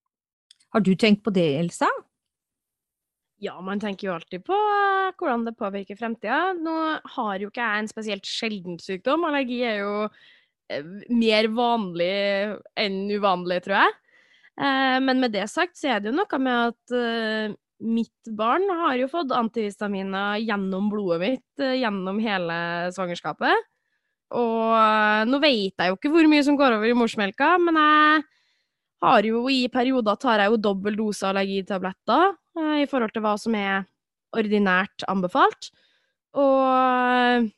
[0.73, 1.89] Har du tenkt på det, Elsa?
[3.41, 6.51] Ja, man tenker jo alltid på eh, hvordan det påvirker fremtida.
[6.57, 6.75] Nå
[7.15, 9.25] har jo ikke jeg en spesielt sjelden sykdom.
[9.25, 9.95] Allergi er jo
[10.69, 12.11] eh, mer vanlig
[12.77, 13.97] enn uvanlig, tror jeg.
[14.61, 16.95] Eh, men med det sagt så er det jo noe med at
[17.81, 22.57] mitt barn har jo fått antihistaminer gjennom blodet mitt gjennom hele
[22.93, 23.67] svangerskapet.
[24.37, 28.21] Og nå vet jeg jo ikke hvor mye som går over i morsmelka, men jeg
[29.01, 33.33] har jo i perioder tar jeg jo dobbel dose allergitabletter eh, i forhold til hva
[33.41, 33.87] som er
[34.37, 35.71] ordinært anbefalt.
[36.37, 37.49] Og eh,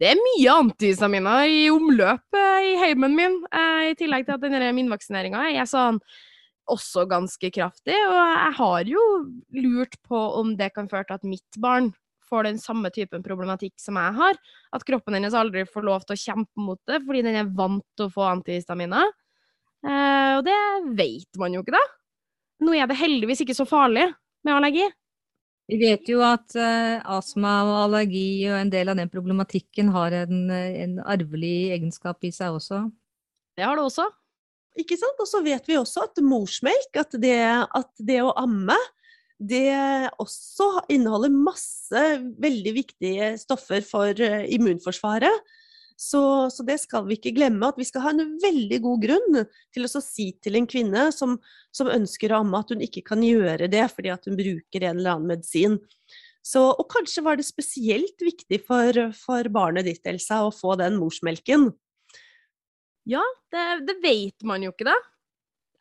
[0.00, 4.44] det er mye antihistaminer i omløp eh, i heimen min, eh, i tillegg til at
[4.44, 6.00] denne minvaksineringa er sånn
[6.70, 7.94] også ganske kraftig.
[7.94, 9.04] Og jeg har jo
[9.62, 11.92] lurt på om det kan føre til at mitt barn
[12.26, 14.40] får den samme typen problematikk som jeg har.
[14.74, 17.86] At kroppen hennes aldri får lov til å kjempe mot det fordi den er vant
[17.96, 19.14] til å få antihistaminer.
[19.86, 20.60] Eh, og det
[20.98, 21.84] vet man jo ikke, da.
[22.66, 24.08] Nå er det heldigvis ikke så farlig
[24.46, 24.86] med allergi.
[25.66, 30.14] Vi vet jo at uh, astma og allergi og en del av den problematikken har
[30.14, 32.84] en, en, arvelig egenskap i seg også.
[33.58, 34.06] Det har det også.
[34.76, 35.20] Ikke sant?
[35.22, 38.76] Og så vet vi også at morsmelk, at det, at det å amme,
[39.36, 39.68] det
[40.22, 42.02] også inneholder masse
[42.40, 45.44] veldig viktige stoffer for uh, immunforsvaret.
[45.96, 46.20] Så,
[46.52, 47.70] så, det skal vi ikke glemme.
[47.70, 49.40] At vi skal ha en veldig god grunn
[49.72, 51.38] til å si til en kvinne som,
[51.72, 55.16] som, ønsker å amme, at hun ikke kan gjøre det fordi hun bruker en eller
[55.16, 55.80] annen medisin.
[56.46, 61.00] Så, og kanskje var det spesielt viktig for, for barnet ditt, Elsa, å få den
[61.00, 61.72] morsmelken.
[63.06, 63.22] Ja,
[63.54, 64.96] det, det vet man jo ikke, da.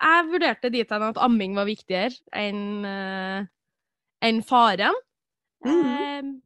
[0.05, 4.93] Jeg vurderte dit hen at amming var viktigere enn uh, faren.
[5.65, 6.33] Mm -hmm.
[6.35, 6.41] uh,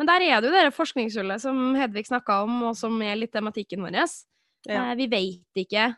[0.00, 3.34] men der er det jo det forskningshullet som Hedvig snakka om, og som er litt
[3.36, 3.98] tematikken vår.
[4.64, 4.90] Ja.
[4.90, 5.90] Eh, vi vet ikke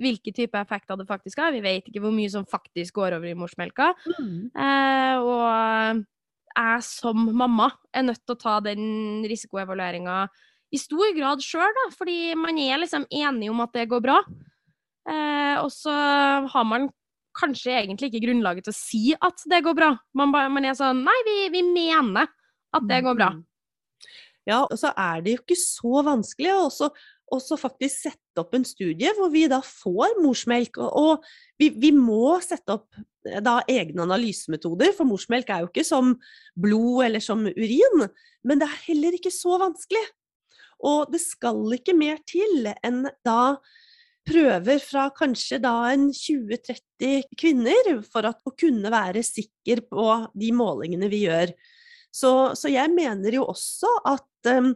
[0.00, 1.52] hvilke type effekter det faktisk har.
[1.52, 3.90] Vi vet ikke hvor mye som faktisk går over i morsmelka.
[4.16, 4.48] Mm.
[4.56, 6.02] Eh, og
[6.56, 10.22] jeg som mamma er nødt til å ta den risikoevalueringa
[10.74, 14.20] i stor grad sjøl, fordi man er liksom enig om at det går bra.
[15.06, 15.94] Eh, og så
[16.50, 16.88] har man
[17.36, 19.90] kanskje egentlig ikke grunnlaget til å si at det går bra.
[20.16, 22.30] Man, man er sånn Nei, vi, vi mener
[22.76, 23.34] at det går bra.
[23.36, 23.44] Mm.
[24.46, 26.90] Ja, og så er det jo ikke så vanskelig å også,
[27.34, 30.78] også, faktisk sette opp en studie hvor vi da får morsmelk.
[30.78, 35.72] Og, og vi, vi, må sette opp eh, da egne analysemetoder, for morsmelk er jo
[35.72, 36.14] ikke som
[36.54, 38.06] blod eller som urin.
[38.46, 40.04] Men det er heller ikke så vanskelig.
[40.84, 43.56] Og det skal ikke mer til enn da
[44.26, 51.10] prøver fra kanskje da en 20-30 kvinner for å kunne være sikker på de målingene
[51.12, 51.54] vi gjør.
[52.10, 54.72] Så, så jeg mener jo også at um,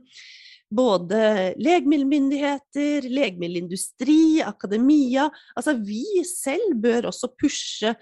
[0.70, 1.20] både
[1.58, 7.94] legemiddelmyndigheter, legemiddelindustri, akademia Altså vi selv bør også pushe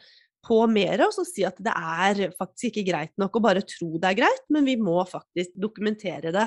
[0.48, 4.12] på mer og si at det er faktisk ikke greit nok å bare tro det
[4.12, 6.46] er greit, men vi må faktisk dokumentere det.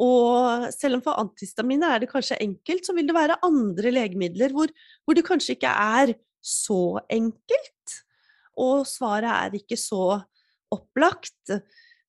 [0.00, 4.54] Og selv om for antihistaminer er det kanskje enkelt, så vil det være andre legemidler
[4.56, 4.72] hvor,
[5.04, 7.96] hvor det kanskje ikke er så enkelt.
[8.60, 10.22] Og svaret er ikke så
[10.72, 11.52] opplagt.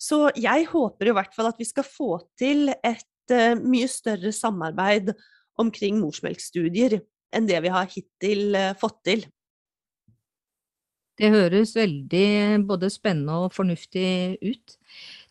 [0.02, 4.32] Så jeg håper i hvert fall at vi skal få til et uh, mye større
[4.34, 5.12] samarbeid
[5.62, 7.02] omkring morsmelkstudier
[7.36, 9.28] enn det vi har hittil uh, fått til.
[11.22, 14.78] Det høres veldig både spennende og fornuftig ut.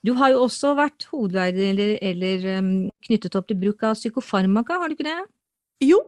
[0.06, 2.70] Du har jo også vært hovedleder eller, eller um,
[3.04, 5.18] knyttet opp til bruk av psykofarmaka, har du ikke det?
[5.84, 6.00] Jo,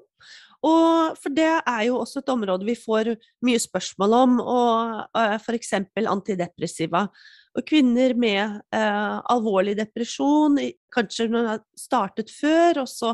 [0.62, 3.12] og for det er jo også et område vi får
[3.44, 5.74] mye spørsmål om, og uh, f.eks.
[6.06, 7.08] antidepressiva.
[7.52, 10.56] Og kvinner med uh, alvorlig depresjon,
[10.94, 13.12] kanskje hun har startet før, også,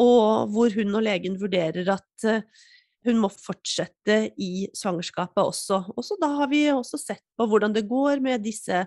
[0.00, 2.66] og hvor hun og legen vurderer at uh,
[3.06, 5.82] hun må fortsette i svangerskapet også.
[5.94, 8.82] Og så da har vi også sett på hvordan det går med disse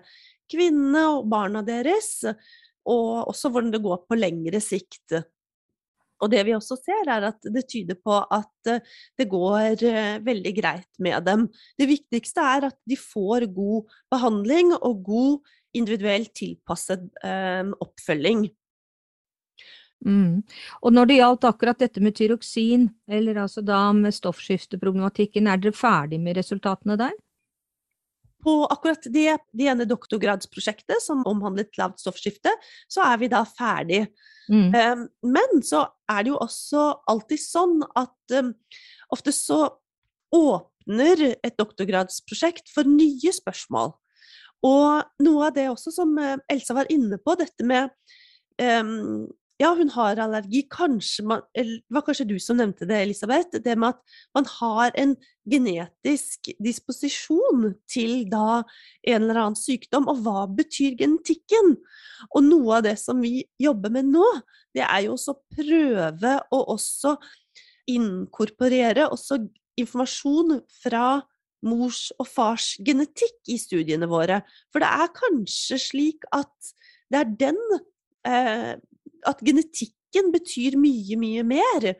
[0.51, 2.23] kvinnene og barna deres,
[2.83, 5.15] og også hvordan det går på lengre sikt.
[6.23, 8.83] Og det vi også ser, er at det tyder på at eh,
[9.19, 11.49] det går eh, veldig greit med dem.
[11.79, 18.47] Det viktigste er at de får god behandling og god individuelt tilpasset eh, oppfølging.
[20.03, 20.43] Mm.
[20.83, 25.75] Og når det gjaldt akkurat dette med tyroksin, eller altså da med stoffskifteproblematikken, er dere
[25.75, 27.13] ferdig med resultatene der?
[28.43, 32.51] På akkurat det, det ene doktorgradsprosjektet som omhandlet lavt stoffskifte,
[32.91, 34.03] så er vi da ferdig.
[34.51, 34.73] Mm.
[34.75, 38.51] Um, men så er det jo også alltid sånn at um,
[39.15, 39.65] ofte så
[40.33, 43.93] åpner et doktorgradsprosjekt for nye spørsmål.
[44.63, 47.91] Og noe av det også som eh, Elsa var inne på, dette med
[48.79, 49.25] um,
[49.63, 50.63] ja, hun har allergi.
[50.71, 53.61] Kanskje man, det var kanskje du som nevnte det, Elisabeth.
[53.63, 55.15] Det med at man har en
[55.49, 60.09] genetisk disposisjon til da en eller annen sykdom.
[60.11, 61.77] Og hva betyr genetikken?
[62.33, 64.25] Og noe av det som vi jobber med nå,
[64.75, 67.17] det er jo også prøve å også
[67.91, 69.41] inkorporere også
[69.79, 71.07] informasjon fra
[71.63, 74.41] mors og fars genetikk i studiene våre.
[74.71, 76.73] For det er kanskje slik at
[77.11, 77.59] det er den
[78.27, 78.73] eh,
[79.29, 81.93] At genetikken betyr mye, mye mer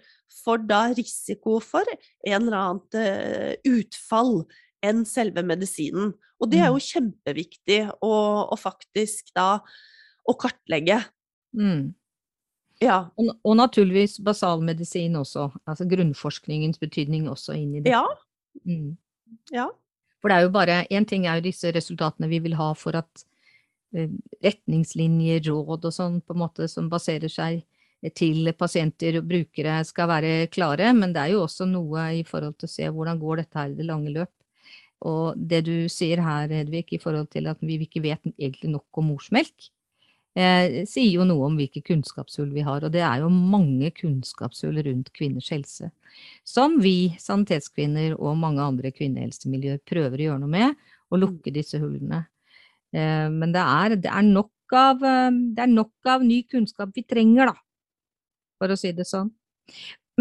[0.44, 4.44] for da risiko for en eller annet eh, utfall
[4.84, 6.14] enn selve medisinen.
[6.44, 6.88] Og det er jo mm.
[6.90, 8.14] kjempeviktig å,
[8.52, 9.62] å faktisk da
[10.28, 11.00] å kartlegge.
[11.56, 11.94] Mm.
[12.84, 12.98] Ja.
[13.20, 15.50] Og, og, naturligvis basalmedisin også.
[15.70, 17.94] Altså grunnforskningens betydning også inn i det.
[17.94, 18.04] Ja.
[18.68, 18.98] Mm.
[19.54, 19.70] ja.
[20.22, 22.96] For det er jo bare Én ting er jo disse resultatene vi vil ha for
[23.00, 23.26] at
[23.94, 27.62] retningslinjer, råd og sånn, på en måte som baserer seg
[28.18, 32.58] til pasienter og brukere skal være klare, men det er jo også noe i forhold
[32.60, 34.34] til å se hvordan går dette her i det lange løp.
[35.04, 39.00] Og det du sier her, Hedvig, i forhold til at vi ikke vet egentlig nok
[39.00, 39.70] om morsmelk,
[40.36, 42.84] eh, sier jo noe om hvilke kunnskapshull vi har.
[42.84, 45.92] Og det er jo mange kunnskapshull rundt kvinners helse.
[46.48, 50.80] Som vi sanitetskvinner og mange andre kvinnehelsemiljøer prøver å gjøre noe med,
[51.12, 52.24] og lukke disse hullene.
[52.94, 57.06] Eh, men det er, det, er av, eh, det er, nok av, ny kunnskap vi
[57.08, 57.58] trenger, da.
[58.62, 59.32] For å si det sånn.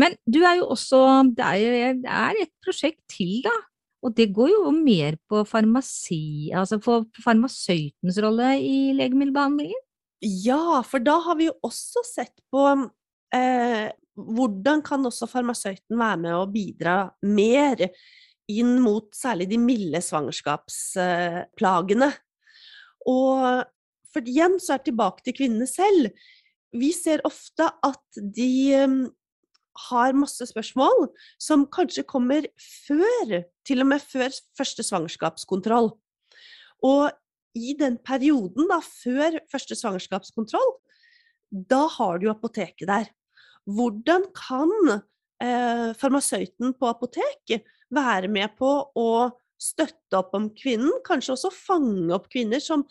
[0.00, 0.98] Men du er jo også
[1.36, 3.52] Det er, det er et prosjekt til, da.
[4.02, 9.78] Og det går jo mer på farmasi, altså på farmasøytens rolle i legemiddelbehandlingen?
[10.22, 12.64] Ja, for da har vi jo også sett på
[13.34, 17.78] eh, hvordan kan også farmasøyten være med å bidra mer
[18.50, 22.10] inn mot særlig de milde svangerskapsplagene.
[23.08, 23.64] Og
[24.12, 26.12] for igjen så er det tilbake til kvinnene selv.
[26.72, 28.52] Vi ser ofte at de
[28.84, 29.00] um,
[29.88, 31.08] har masse spørsmål
[31.40, 35.92] som kanskje kommer før, til og med før første svangerskapskontroll.
[36.84, 37.10] Og
[37.56, 40.72] i den perioden da, før første svangerskapskontroll,
[41.52, 43.10] da har du apoteket der.
[43.68, 49.10] Hvordan kan eh, farmasøyten på apoteket være med på å
[49.62, 52.84] støtte opp om kvinnen, kanskje også fange opp kvinner som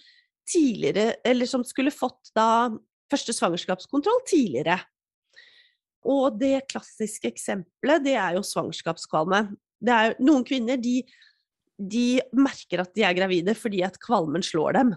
[0.50, 2.70] tidligere, eller som skulle fått da
[3.12, 4.80] første svangerskapskontroll tidligere.
[6.08, 9.44] Og det klassiske eksempelet, det er jo svangerskapskvalme.
[9.82, 11.02] Det er jo noen kvinner, de
[11.82, 14.94] de merker at de er gravide fordi at kvalmen slår dem.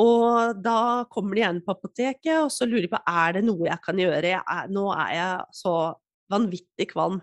[0.00, 3.66] Og da kommer de igjen på apoteket, og så lurer de på er det noe
[3.68, 4.32] jeg kan gjøre.
[4.32, 5.74] Jeg er, nå er jeg så
[6.30, 7.18] vanvittig kvalm.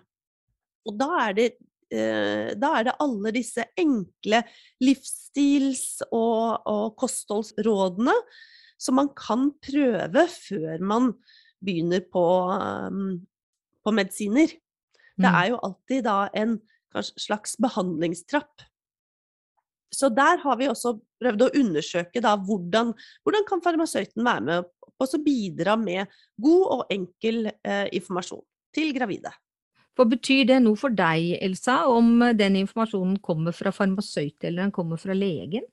[0.88, 1.48] Og da er det,
[1.88, 4.42] da er det alle disse enkle
[4.84, 8.16] livsstils- og, og kostholdsrådene
[8.78, 11.12] som man kan prøve før man
[11.64, 12.24] begynner på,
[12.54, 13.18] um,
[13.84, 14.52] på medisiner.
[15.18, 15.34] Det mm.
[15.34, 16.58] er jo alltid da en
[17.18, 18.66] slags behandlingstrapp.
[19.94, 22.92] Så der har vi også prøvd å undersøke da, hvordan,
[23.26, 26.10] hvordan kan farmasøyten være med og bidra med
[26.42, 28.44] god og enkel eh, informasjon
[28.76, 29.32] til gravide.
[29.98, 34.74] For Betyr det noe for deg, Elsa, om den informasjonen kommer fra farmasøyt eller den
[34.76, 35.66] kommer fra legen?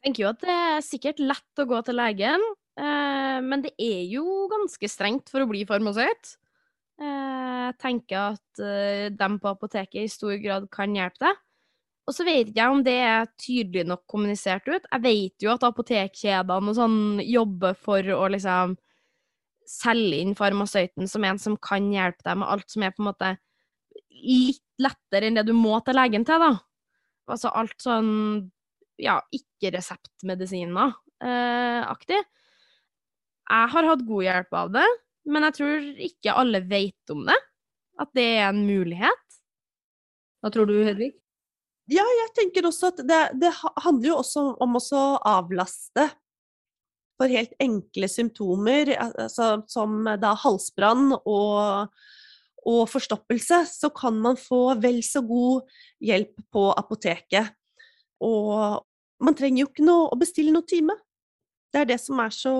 [0.00, 2.42] Jeg tenker jo at det er sikkert lett å gå til legen,
[2.80, 6.36] eh, men det er jo ganske strengt for å bli farmasøyt.
[6.96, 11.42] Jeg eh, tenker at uh, dem på apoteket i stor grad kan hjelpe deg.
[12.06, 14.86] Og så vet jeg om det er tydelig nok kommunisert ut.
[14.86, 18.76] Jeg vet jo at apotekkjedene og sånn jobber for å liksom
[19.70, 23.10] selge inn farmasøyten som en som kan hjelpe deg med alt som er på en
[23.10, 23.28] måte
[24.16, 26.52] litt lettere enn det du må til legen til, da.
[27.26, 28.10] Altså alt sånn
[29.02, 32.20] ja, ikke-reseptmedisiner-aktig.
[32.20, 32.26] Eh,
[33.46, 34.86] jeg har hatt god hjelp av det.
[35.26, 37.38] Men jeg tror ikke alle vet om det.
[38.00, 39.38] At det er en mulighet.
[40.42, 41.12] Hva tror du, Hedvig?
[41.90, 46.08] Ja, jeg tenker også at det, det handler jo også om å avlaste
[47.16, 51.88] for helt enkle symptomer, altså, som da halsbrann og,
[52.66, 55.64] og, forstoppelse, så kan man få vel så god
[56.04, 57.54] hjelp på apoteket.
[58.24, 58.84] Og
[59.24, 60.96] man trenger jo ikke noe, å bestille noe time
[61.76, 62.54] det er det som er så,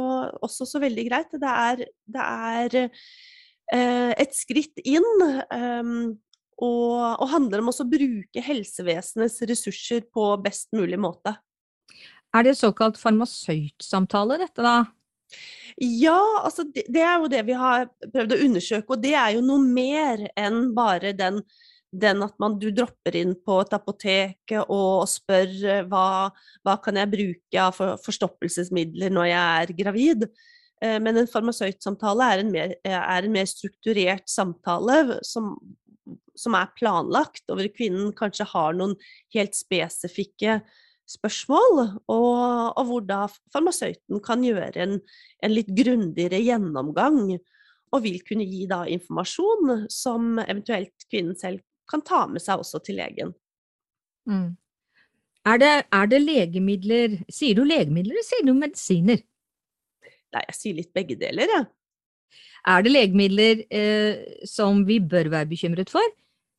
[0.45, 1.33] også så veldig greit.
[1.41, 1.83] Det er,
[2.13, 5.07] det er eh, et skritt inn.
[5.49, 6.17] Um,
[6.57, 11.35] og, og, handler om å bruke helsevesenets ressurser på best mulig måte.
[12.37, 14.77] Er det såkalt farmasøytsamtale, dette da?
[15.77, 19.37] Ja, altså det, det, er jo det vi har prøvd å undersøke, og det er
[19.37, 21.43] jo noe mer enn bare den,
[21.93, 26.29] den at man, du dropper inn på et apotek og spør eh, hva,
[26.65, 30.29] hva kan jeg bruke av for, forstoppelsesmidler når jeg er gravid.
[30.85, 35.55] Eh, men en farmasøytsamtale er er en mer strukturert samtale som,
[36.37, 38.97] som, er planlagt, og hvor kvinnen kanskje har noen
[39.37, 40.61] helt spesifikke
[41.07, 41.81] spørsmål,
[42.11, 42.33] og,
[42.77, 43.21] og hvor da
[43.55, 44.99] farmasøyten kan gjøre en,
[45.45, 47.37] en litt grundigere gjennomgang
[47.95, 52.83] og vil kunne gi da informasjon som eventuelt kvinnen selv kan ta med seg også
[52.83, 53.31] til legen.
[54.27, 54.57] Mm.
[55.47, 59.21] Er, det, er, det, legemidler Sier du legemidler, eller sier du medisiner?
[60.35, 61.67] Nei, jeg sier litt begge deler, jeg.
[61.67, 61.73] Ja.
[62.67, 66.03] Er det legemidler eh, som vi bør være bekymret for?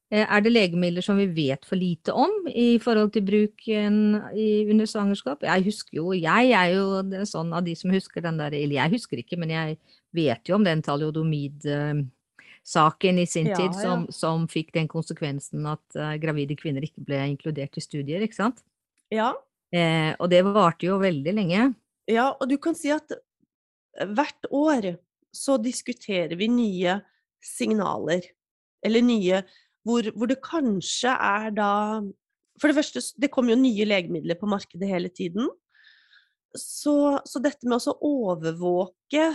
[0.08, 4.88] Eh, er det legemidler som vi vet for lite om i forhold til bruken under
[4.88, 5.44] svangerskap?
[5.44, 8.96] Jeg husker jo, jeg er jo sånn av de som husker den der, eller jeg
[8.96, 9.80] husker ikke, men jeg
[10.16, 12.06] vet jo om den talidomid eh,
[12.68, 14.16] saken i sin ja, tid som, ja.
[14.16, 18.64] som, fikk den konsekvensen at uh, gravide kvinner ikke ble inkludert i studier, ikke sant?
[19.14, 19.32] Ja.
[19.72, 21.70] Eh, og det varte jo veldig lenge.
[22.12, 23.16] Ja, og du kan si at
[23.98, 24.94] hvert år
[25.36, 27.00] så diskuterer vi nye
[27.44, 28.26] signaler,
[28.84, 29.42] eller nye
[29.88, 31.72] hvor, hvor det kanskje er da
[32.58, 35.46] For det første, det kommer jo nye legemidler på markedet hele tiden.
[36.58, 39.28] Så, så dette med å overvåke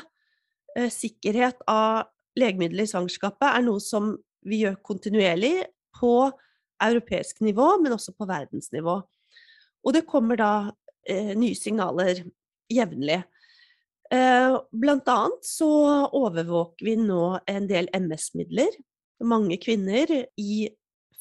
[0.74, 6.32] eh, sikkerhet av legemidler i svangerskapet er noe som vi gjør kontinuerlig på
[6.82, 8.96] europeisk nivå, men også på verdensnivå.
[9.86, 10.52] Og det kommer da
[11.06, 12.24] eh, nye signaler
[12.72, 13.22] jevnlig.
[14.12, 15.70] Eh, blant annet så
[16.10, 18.74] overvåker vi nå en del MS-midler.
[19.22, 20.10] Mange kvinner
[20.40, 20.66] i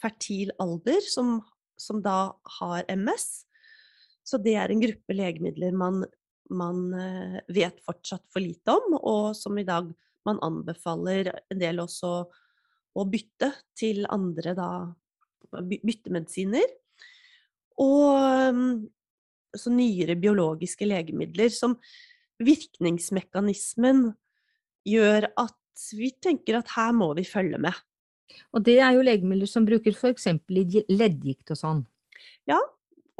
[0.01, 1.39] fertil alder som,
[1.77, 3.27] som, da har MS.
[4.25, 6.03] Så det er en gruppe legemidler man,
[6.49, 9.91] man eh, vet fortsatt for lite om, og som i dag
[10.27, 12.11] man anbefaler en del også
[12.91, 14.71] å bytte til andre da
[15.51, 16.67] byttemedisiner.
[17.81, 18.85] Og
[19.57, 21.75] så nyere biologiske legemidler som
[22.41, 24.09] virkningsmekanismen
[24.87, 25.57] gjør at
[25.97, 27.75] vi tenker at her må vi følge med.
[28.55, 30.27] Og det er jo legemidler som brukes f.eks.
[30.27, 31.81] i leddgikt og sånn?
[32.49, 32.59] Ja,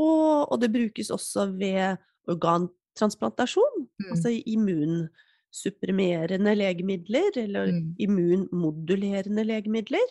[0.02, 1.98] og, og, det brukes også ved
[2.32, 4.10] organtransplantasjon, mm.
[4.14, 7.84] altså immunsupprimerende legemidler, eller mm.
[8.08, 10.08] immunmodulerende legemidler.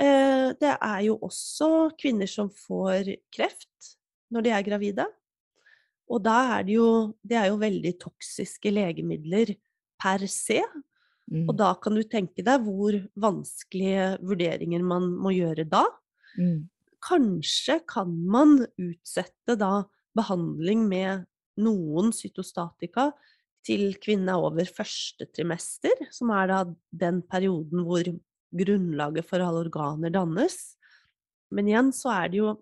[0.00, 1.68] Eh, det er jo også
[2.00, 3.94] kvinner som får kreft
[4.34, 5.06] når de er gravide.
[6.10, 6.88] Og da er det jo
[7.22, 9.54] Det er jo veldig toksiske legemidler
[10.00, 10.60] per se.
[11.32, 11.46] Mm.
[11.48, 15.84] Og da kan du tenke deg hvor vanskelige vurderinger man må gjøre da.
[16.36, 16.66] Mm.
[17.04, 19.84] Kanskje kan man utsette da
[20.16, 21.24] behandling med
[21.60, 23.10] noen cytostatika
[23.64, 26.60] til kvinne over første trimester, som er da
[26.92, 28.08] den perioden hvor
[28.54, 30.76] grunnlaget for alle organer dannes.
[31.54, 32.54] Men igjen så er det jo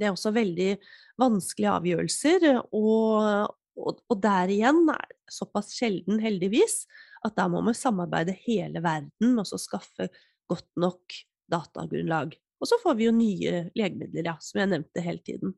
[0.00, 0.78] Det er også veldig
[1.20, 6.86] vanskelige avgjørelser, og, og, og der igjen er såpass sjelden, heldigvis,
[7.26, 10.08] at da må vi samarbeide hele verden og å skaffe
[10.50, 11.18] godt nok
[11.50, 12.34] datagrunnlag.
[12.60, 15.54] Og så får vi jo nye legemidler, ja, som jeg nevnte hele tiden.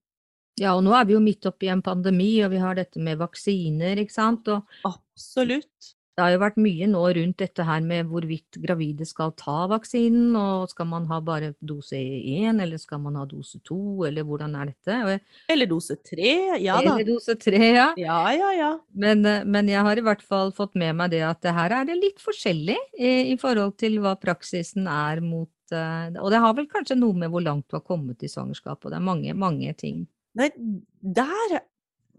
[0.61, 3.19] Ja, og nå er vi jo midt oppi en pandemi, og vi har dette med
[3.23, 4.51] vaksiner, ikke sant.
[4.53, 5.95] Og Absolutt.
[6.13, 10.35] Det har jo vært mye nå rundt dette her med hvorvidt gravide skal ta vaksinen,
[10.37, 14.59] og skal man ha bare dose én, eller skal man ha dose to, eller hvordan
[14.61, 14.99] er dette?
[15.09, 15.23] Jeg,
[15.55, 16.99] eller dose tre, ja da.
[16.99, 17.89] Eller dose tre, ja.
[17.97, 18.71] Ja, ja, ja.
[18.93, 21.89] Men, eh, men, jeg har i hvert fall fått med meg det at her er
[21.89, 26.57] det litt forskjellig i, i forhold til hva praksisen er mot uh, Og det har
[26.59, 29.33] vel kanskje noe med hvor langt du har kommet i svangerskapet, og det er mange,
[29.33, 30.05] mange ting.
[30.37, 30.53] Nei,
[31.01, 31.63] der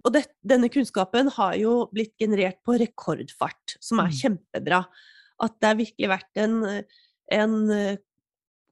[0.03, 4.17] Og det, denne kunnskapen har jo blitt generert på rekordfart, som er mm.
[4.19, 4.81] kjempebra.
[5.43, 6.57] At det har virkelig vært en,
[7.31, 7.55] en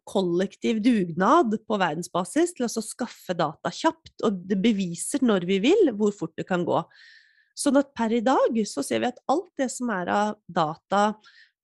[0.08, 5.94] kollektiv dugnad på verdensbasis til å skaffe data kjapt, og det beviser når vi vil
[5.98, 6.82] hvor fort det kan gå.
[7.58, 11.14] Sånn at per i dag så ser vi at alt det som er av data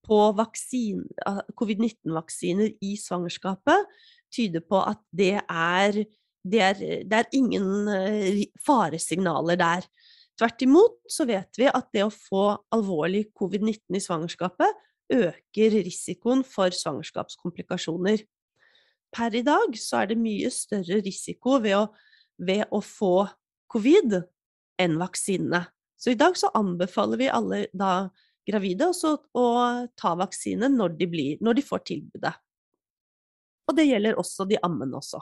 [0.08, 0.20] på
[1.58, 3.88] covid-19-vaksiner i svangerskapet,
[4.32, 6.04] tyder på at det er
[6.52, 9.88] det er, det er ingen eh, faresignaler der.
[10.38, 14.84] Tvert imot så vet vi at det å få alvorlig covid-19 i svangerskapet
[15.14, 18.22] øker risikoen for svangerskapskomplikasjoner.
[19.16, 21.86] Per i dag så er det mye større risiko ved å,
[22.38, 23.28] ved å få
[23.72, 24.20] covid
[24.82, 25.64] enn vaksinene.
[25.98, 28.10] Så i dag så anbefaler vi alle da
[28.48, 29.48] gravide også å
[29.98, 32.36] ta vaksine når de, blir, når de får tilbudet.
[33.68, 35.20] Og det gjelder også de ammende også.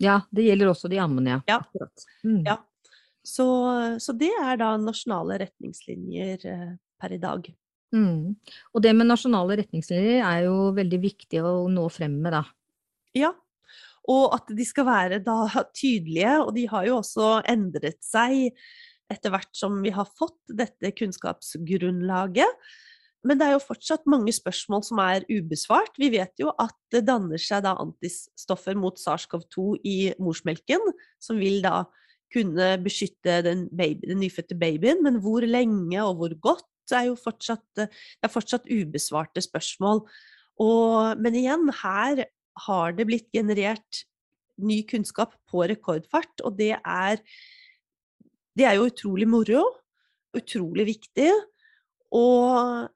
[0.00, 1.58] Ja, det gjelder også de ammende, ja.
[1.76, 1.88] Ja.
[2.24, 2.42] Mm.
[2.46, 2.56] ja.
[3.26, 3.46] Så,
[4.00, 6.70] så, det er da nasjonale retningslinjer eh,
[7.00, 7.50] per i dag.
[7.92, 8.32] Mm.
[8.72, 12.44] Og det med nasjonale retningslinjer er jo veldig viktig å nå frem med, da.
[13.16, 13.34] Ja,
[14.10, 15.44] og at de skal være da
[15.76, 18.54] tydelige, og de har jo også endret seg
[19.10, 22.70] etter hvert som vi har fått dette kunnskapsgrunnlaget.
[23.26, 25.98] Men det er jo fortsatt mange spørsmål som er ubesvart.
[26.00, 30.86] Vi vet jo at det danner seg da antistoffer mot SARS-CoV-2 i morsmelken,
[31.20, 31.84] som vil da
[32.32, 37.16] kunne beskytte den, baby, den, nyfødte babyen, men hvor lenge og hvor godt er jo
[37.18, 37.88] fortsatt, det
[38.26, 40.04] er fortsatt ubesvarte spørsmål.
[40.62, 42.24] Og, men igjen, her
[42.66, 44.04] har det blitt generert
[44.60, 47.20] ny kunnskap på rekordfart, og det er,
[48.56, 49.64] det er jo utrolig moro.
[50.36, 51.30] Utrolig viktig.
[52.14, 52.88] Og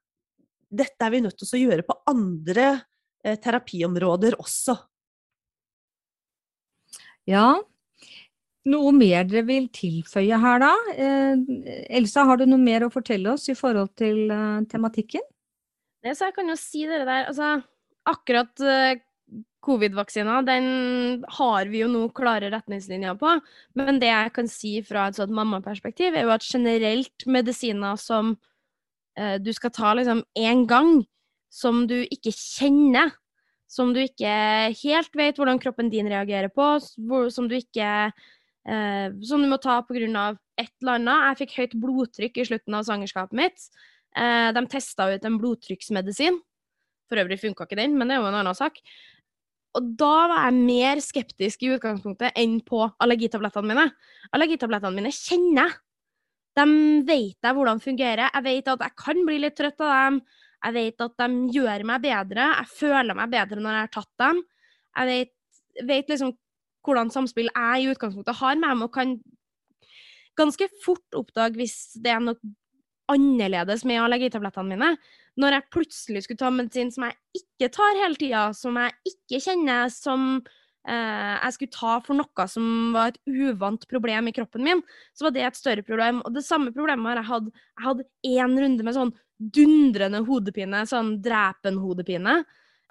[0.77, 2.67] dette er vi nødt til å gjøre på andre
[3.23, 4.75] eh, terapiområder også.
[7.25, 7.55] Ja,
[8.69, 10.73] noe mer dere vil tilføye her da?
[10.97, 15.25] Eh, Elsa, har du noe mer å fortelle oss i forhold til eh, tematikken?
[16.05, 17.55] Det, så jeg kan jo si dere der, altså
[18.05, 18.93] akkurat uh,
[19.65, 20.65] covid-vaksina, den
[21.37, 23.31] har vi jo nå klare retningslinjer på.
[23.79, 28.35] Men det jeg kan si fra et sånt mammaperspektiv, er jo at generelt medisiner som
[29.19, 30.99] uh, du skal ta liksom én gang,
[31.55, 33.13] som du ikke kjenner,
[33.71, 34.31] som du ikke
[34.83, 36.77] helt vet hvordan kroppen din reagerer på,
[37.33, 37.89] som du ikke
[38.65, 40.37] eh, Som du må ta pga.
[40.57, 41.25] et eller annet.
[41.29, 43.67] Jeg fikk høyt blodtrykk i slutten av svangerskapet mitt.
[44.15, 46.39] Eh, de testa ut en blodtrykksmedisin.
[47.09, 48.79] For øvrig funka ikke den, men det er jo en annen sak.
[49.75, 53.89] Og da var jeg mer skeptisk i utgangspunktet enn på allergitablettene mine.
[54.31, 55.81] Allergitablettene mine kjenner jeg.
[56.55, 56.65] De
[57.07, 58.29] vet jeg hvordan fungerer.
[58.29, 60.19] Jeg vet at jeg kan bli litt trøtt av dem.
[60.65, 62.49] Jeg vet at de gjør meg bedre.
[62.61, 64.41] Jeg føler meg bedre når jeg har tatt dem.
[64.95, 65.33] Jeg vet,
[65.89, 66.35] vet liksom
[66.85, 69.15] hvordan samspill jeg i utgangspunktet har med dem, og kan
[70.37, 72.37] ganske fort oppdage hvis det er noe
[73.11, 74.91] annerledes med allergitablettene mine.
[75.41, 79.41] Når jeg plutselig skulle ta medisin som jeg ikke tar hele tida, som jeg ikke
[79.43, 80.39] kjenner, som
[80.85, 84.83] jeg skulle ta for noe som var et uvant problem i kroppen min,
[85.17, 86.19] så var det et større problem.
[86.27, 87.47] Og det samme problemet har jeg hatt.
[87.55, 92.37] Jeg hadde én runde med sånn dundrende hodepine, sånn drepen-hodepine.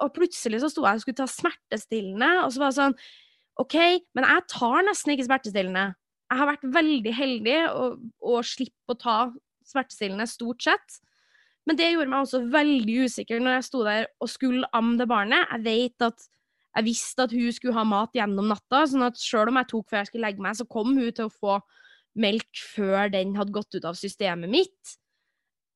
[0.03, 2.99] Og plutselig så sto jeg og skulle ta smertestillende, og så var det sånn
[3.63, 3.77] OK,
[4.19, 5.87] men jeg tar nesten ikke smertestillende.
[6.33, 9.19] Jeg har vært veldig heldig og, og slipper å ta
[9.69, 10.99] smertestillende stort sett.
[11.65, 15.07] Men det gjorde meg også veldig usikker når jeg sto der og skulle amme det
[15.09, 15.47] barnet.
[15.55, 16.27] Jeg vet at
[16.75, 19.87] jeg visste at hun skulle ha mat gjennom natta, sånn at selv om jeg tok
[19.91, 21.59] før jeg skulle legge meg, så kom hun til å få
[22.19, 24.97] melk før den hadde gått ut av systemet mitt.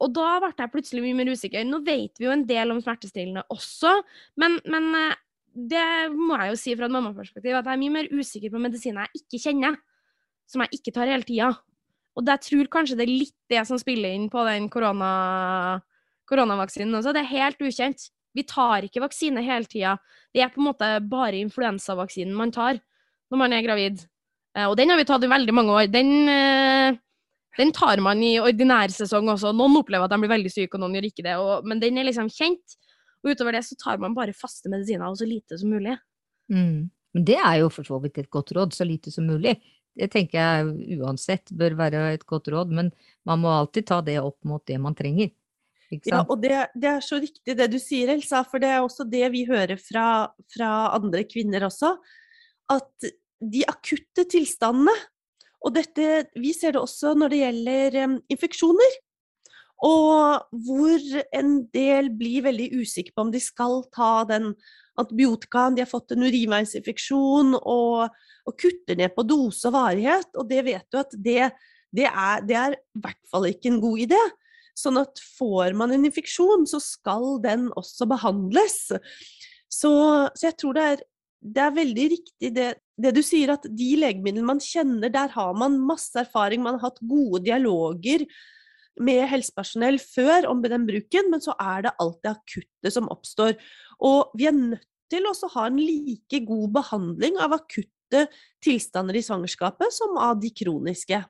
[0.03, 1.65] Og da ble jeg plutselig mye mer usikker.
[1.67, 3.97] Nå vet vi jo en del om smertestillende også,
[4.39, 5.17] men, men eh,
[5.59, 8.63] det må jeg jo si fra et mammaperspektiv, at jeg er mye mer usikker på
[8.63, 9.79] medisiner jeg ikke kjenner,
[10.49, 11.51] som jeg ikke tar hele tida.
[12.19, 15.11] Og jeg tror kanskje det er litt det som spiller inn på den korona,
[16.31, 17.15] koronavaksinen også.
[17.15, 18.09] Det er helt ukjent.
[18.39, 19.97] Vi tar ikke vaksine hele tida.
[20.35, 22.79] Det er på en måte bare influensavaksinen man tar
[23.29, 24.05] når man er gravid.
[24.57, 25.89] Eh, og den har vi tatt i veldig mange år.
[25.93, 26.99] Den, eh,
[27.59, 29.55] den tar man i ordinær sesong også.
[29.57, 31.39] Noen opplever at de blir veldig syke, og noen gjør ikke det.
[31.43, 32.79] Og, men den er liksom kjent.
[33.25, 35.97] Og utover det så tar man bare faste medisiner og så lite som mulig.
[36.53, 36.87] Mm.
[37.17, 39.57] Men det er jo for så vidt et godt råd, så lite som mulig.
[39.99, 42.93] Det tenker jeg uansett bør være et godt råd, men
[43.27, 45.33] man må alltid ta det opp mot det man trenger.
[45.89, 49.07] Ja, og det, det, er så riktig det du sier, Elsa, for det er også
[49.09, 51.95] det vi hører fra, fra andre kvinner også.
[52.73, 53.09] At
[53.39, 54.95] de akutte tilstandene,
[55.65, 58.99] og dette, vi ser det også når det gjelder um, infeksjoner,
[59.87, 61.05] og hvor
[61.39, 64.53] en del blir veldig usikre på om de skal ta den
[64.99, 68.09] antibiotikaen, de har fått en urinveisinfeksjon, og,
[68.45, 70.31] og, kutter ned på dose og varighet.
[70.35, 71.53] Og det vet du at det,
[71.95, 74.21] det, er, det er i hvert fall ikke en god idé.
[74.79, 78.85] Sånn at får man en infeksjon, så skal den også behandles.
[79.69, 79.91] Så,
[80.33, 81.03] så jeg tror det er,
[81.39, 82.69] det er veldig riktig det,
[82.99, 86.91] det, du sier, at de legemidlene man kjenner, der har man masse erfaring, man har
[86.91, 88.25] hatt gode dialoger
[88.99, 93.55] med helsepersonell før om den bruken, men så er det alltid akutte som oppstår.
[94.03, 98.27] Og vi er nødt til å ha en like god behandling av akutte
[98.65, 101.23] tilstander i svangerskapet som av de kroniske.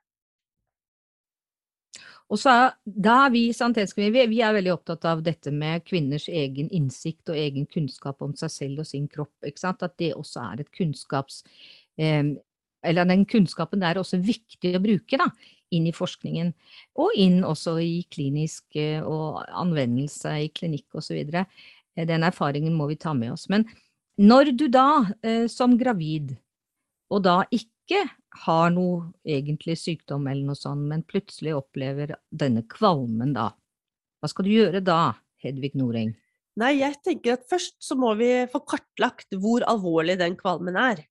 [2.29, 6.27] Og så er, da er vi sanitetskvinner vi, er veldig opptatt av dette med kvinners
[6.29, 9.33] egen innsikt og egen kunnskap om seg selv og sin kropp.
[9.45, 11.43] At det også er et kunnskaps...
[11.97, 12.37] Eh,
[12.87, 15.27] eller den kunnskapen der er også viktig å bruke da,
[15.75, 16.53] inn i forskningen.
[17.01, 21.19] Og inn også i klinisk eh, og anvendelse i klinikk osv.
[21.19, 23.49] Eh, den erfaringen må vi ta med oss.
[23.51, 23.67] Men
[24.19, 24.89] når du da
[25.23, 26.37] eh, som gravid,
[27.09, 28.05] og da ikke
[28.45, 33.51] har noe egentlig sykdom eller noe sånt, men plutselig opplever denne kvalmen da.
[34.19, 36.15] Hva skal du gjøre da, Hedvig Noreng?
[36.59, 41.05] Nei, jeg tenker at først så må vi få kartlagt hvor alvorlig den kvalmen er.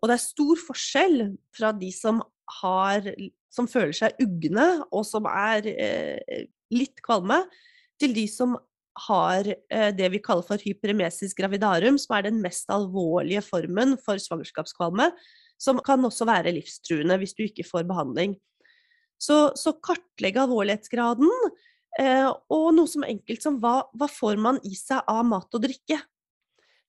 [0.00, 1.20] Og det er stor forskjell
[1.54, 2.22] fra de som
[2.60, 3.04] har
[3.50, 7.42] som føler seg ugne, og som er eh, litt kvalme,
[8.00, 8.56] til de som
[9.06, 14.22] har eh, det vi kaller for hyperemesis gravidarum, som er den mest alvorlige formen for
[14.22, 15.10] svangerskapskvalme,
[15.60, 18.36] som kan også være livstruende hvis du ikke får behandling.
[19.20, 21.28] Så, så kartlegge alvorlighetsgraden,
[22.00, 25.64] eh, og noe som enkelt som hva, hva får man i seg av mat og
[25.66, 26.00] drikke?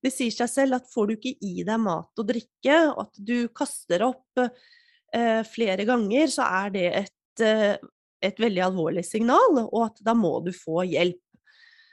[0.01, 3.19] Det sier seg selv at får du ikke i deg mat og drikke, og at
[3.19, 7.75] du kaster opp eh, flere ganger, så er det et, eh,
[8.23, 11.19] et veldig alvorlig signal, og at da må du få hjelp.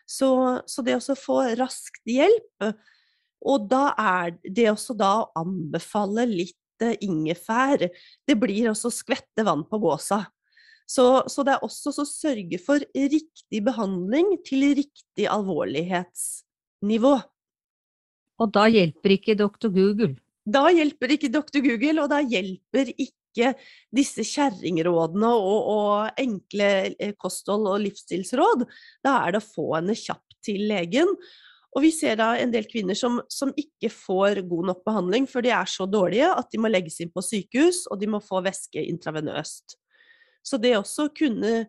[0.08, 0.30] Så,
[0.64, 2.70] så det å få raskt hjelp,
[3.48, 6.57] og da er det også da å anbefale litt
[7.04, 7.88] ingefær,
[8.26, 10.24] det blir også skvette vann på gåsa.
[10.88, 17.12] Så, så, det er også å sørge for riktig behandling til riktig alvorlighetsnivå.
[18.38, 20.14] Og da hjelper ikke doktor Google?
[20.48, 23.52] Da hjelper ikke doktor Google, og da hjelper ikke
[23.94, 28.64] disse kjerringrådene og, og, enkle eh, kosthold- og livsstilsråd.
[29.04, 31.12] Da er det å få henne kjapt til legen.
[31.76, 35.44] Og vi ser da en del kvinner som, som, ikke får god nok behandling, for
[35.44, 38.40] de er så dårlige at de må legges inn på sykehus, og de må få
[38.44, 39.76] væske intravenøst.
[40.42, 41.66] Så det også kunne,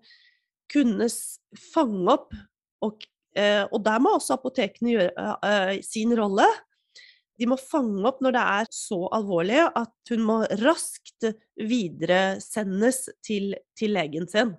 [0.71, 1.09] kunne
[1.73, 2.31] fange opp,
[2.85, 3.03] og,
[3.35, 6.47] eh, og, der må også apotekene gjøre uh, sin rolle.
[7.39, 11.27] De må fange opp når det er så alvorlig at hun må raskt
[11.59, 14.55] videresendes til, til legen sin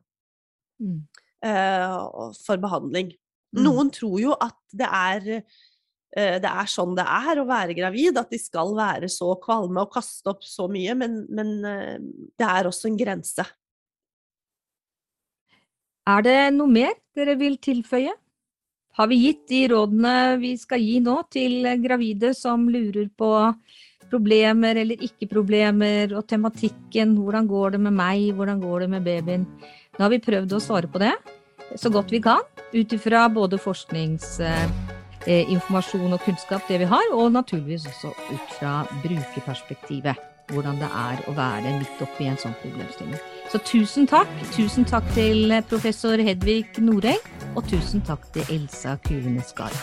[0.80, 1.00] mm.
[1.48, 3.12] uh, for behandling.
[3.56, 3.64] Mm.
[3.66, 8.18] Noen tror jo at det er, uh, det er sånn det er å være gravid,
[8.20, 12.70] at de skal være så kvalme og kaste opp så mye, men, men det er
[12.70, 13.46] også en grense.
[16.10, 18.14] Er det noe mer dere vil tilføye?
[18.98, 23.30] Har vi gitt de rådene vi skal gi nå til gravide som lurer på
[24.10, 29.46] problemer eller ikke-problemer, og tematikken 'hvordan går det med meg', 'hvordan går det med babyen'?
[29.94, 31.14] Nå har vi prøvd å svare på det
[31.76, 32.40] så godt vi kan,
[32.74, 38.86] ut ifra både forskningsinformasjon eh, og kunnskap det vi har, og naturligvis også ut fra
[39.04, 40.14] brukerperspektivet
[40.50, 43.20] hvordan det er å være midt oppi en sånn problemstilling.
[43.52, 44.28] Så tusen takk.
[44.54, 47.22] Tusen takk til professor Hedvig Noreng,
[47.54, 49.74] og tusen takk til Elsa Kuvenes Gahr.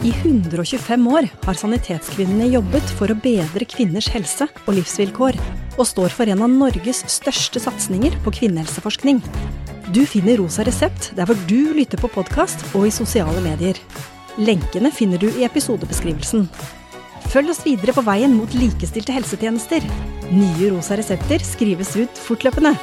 [0.00, 5.36] I 125 år har Sanitetskvinnene jobbet for å bedre kvinners helse og livsvilkår,
[5.76, 9.22] og står for en av Norges største satsinger på kvinnehelseforskning.
[9.94, 13.78] Du finner Rosa resept der hvor du lytter på podkast og i sosiale medier.
[14.38, 16.46] Lenkene finner du i episodebeskrivelsen.
[17.30, 19.84] Følg oss videre på veien mot likestilte helsetjenester.
[20.30, 22.74] Nye rosa resepter skrives ut fortløpende.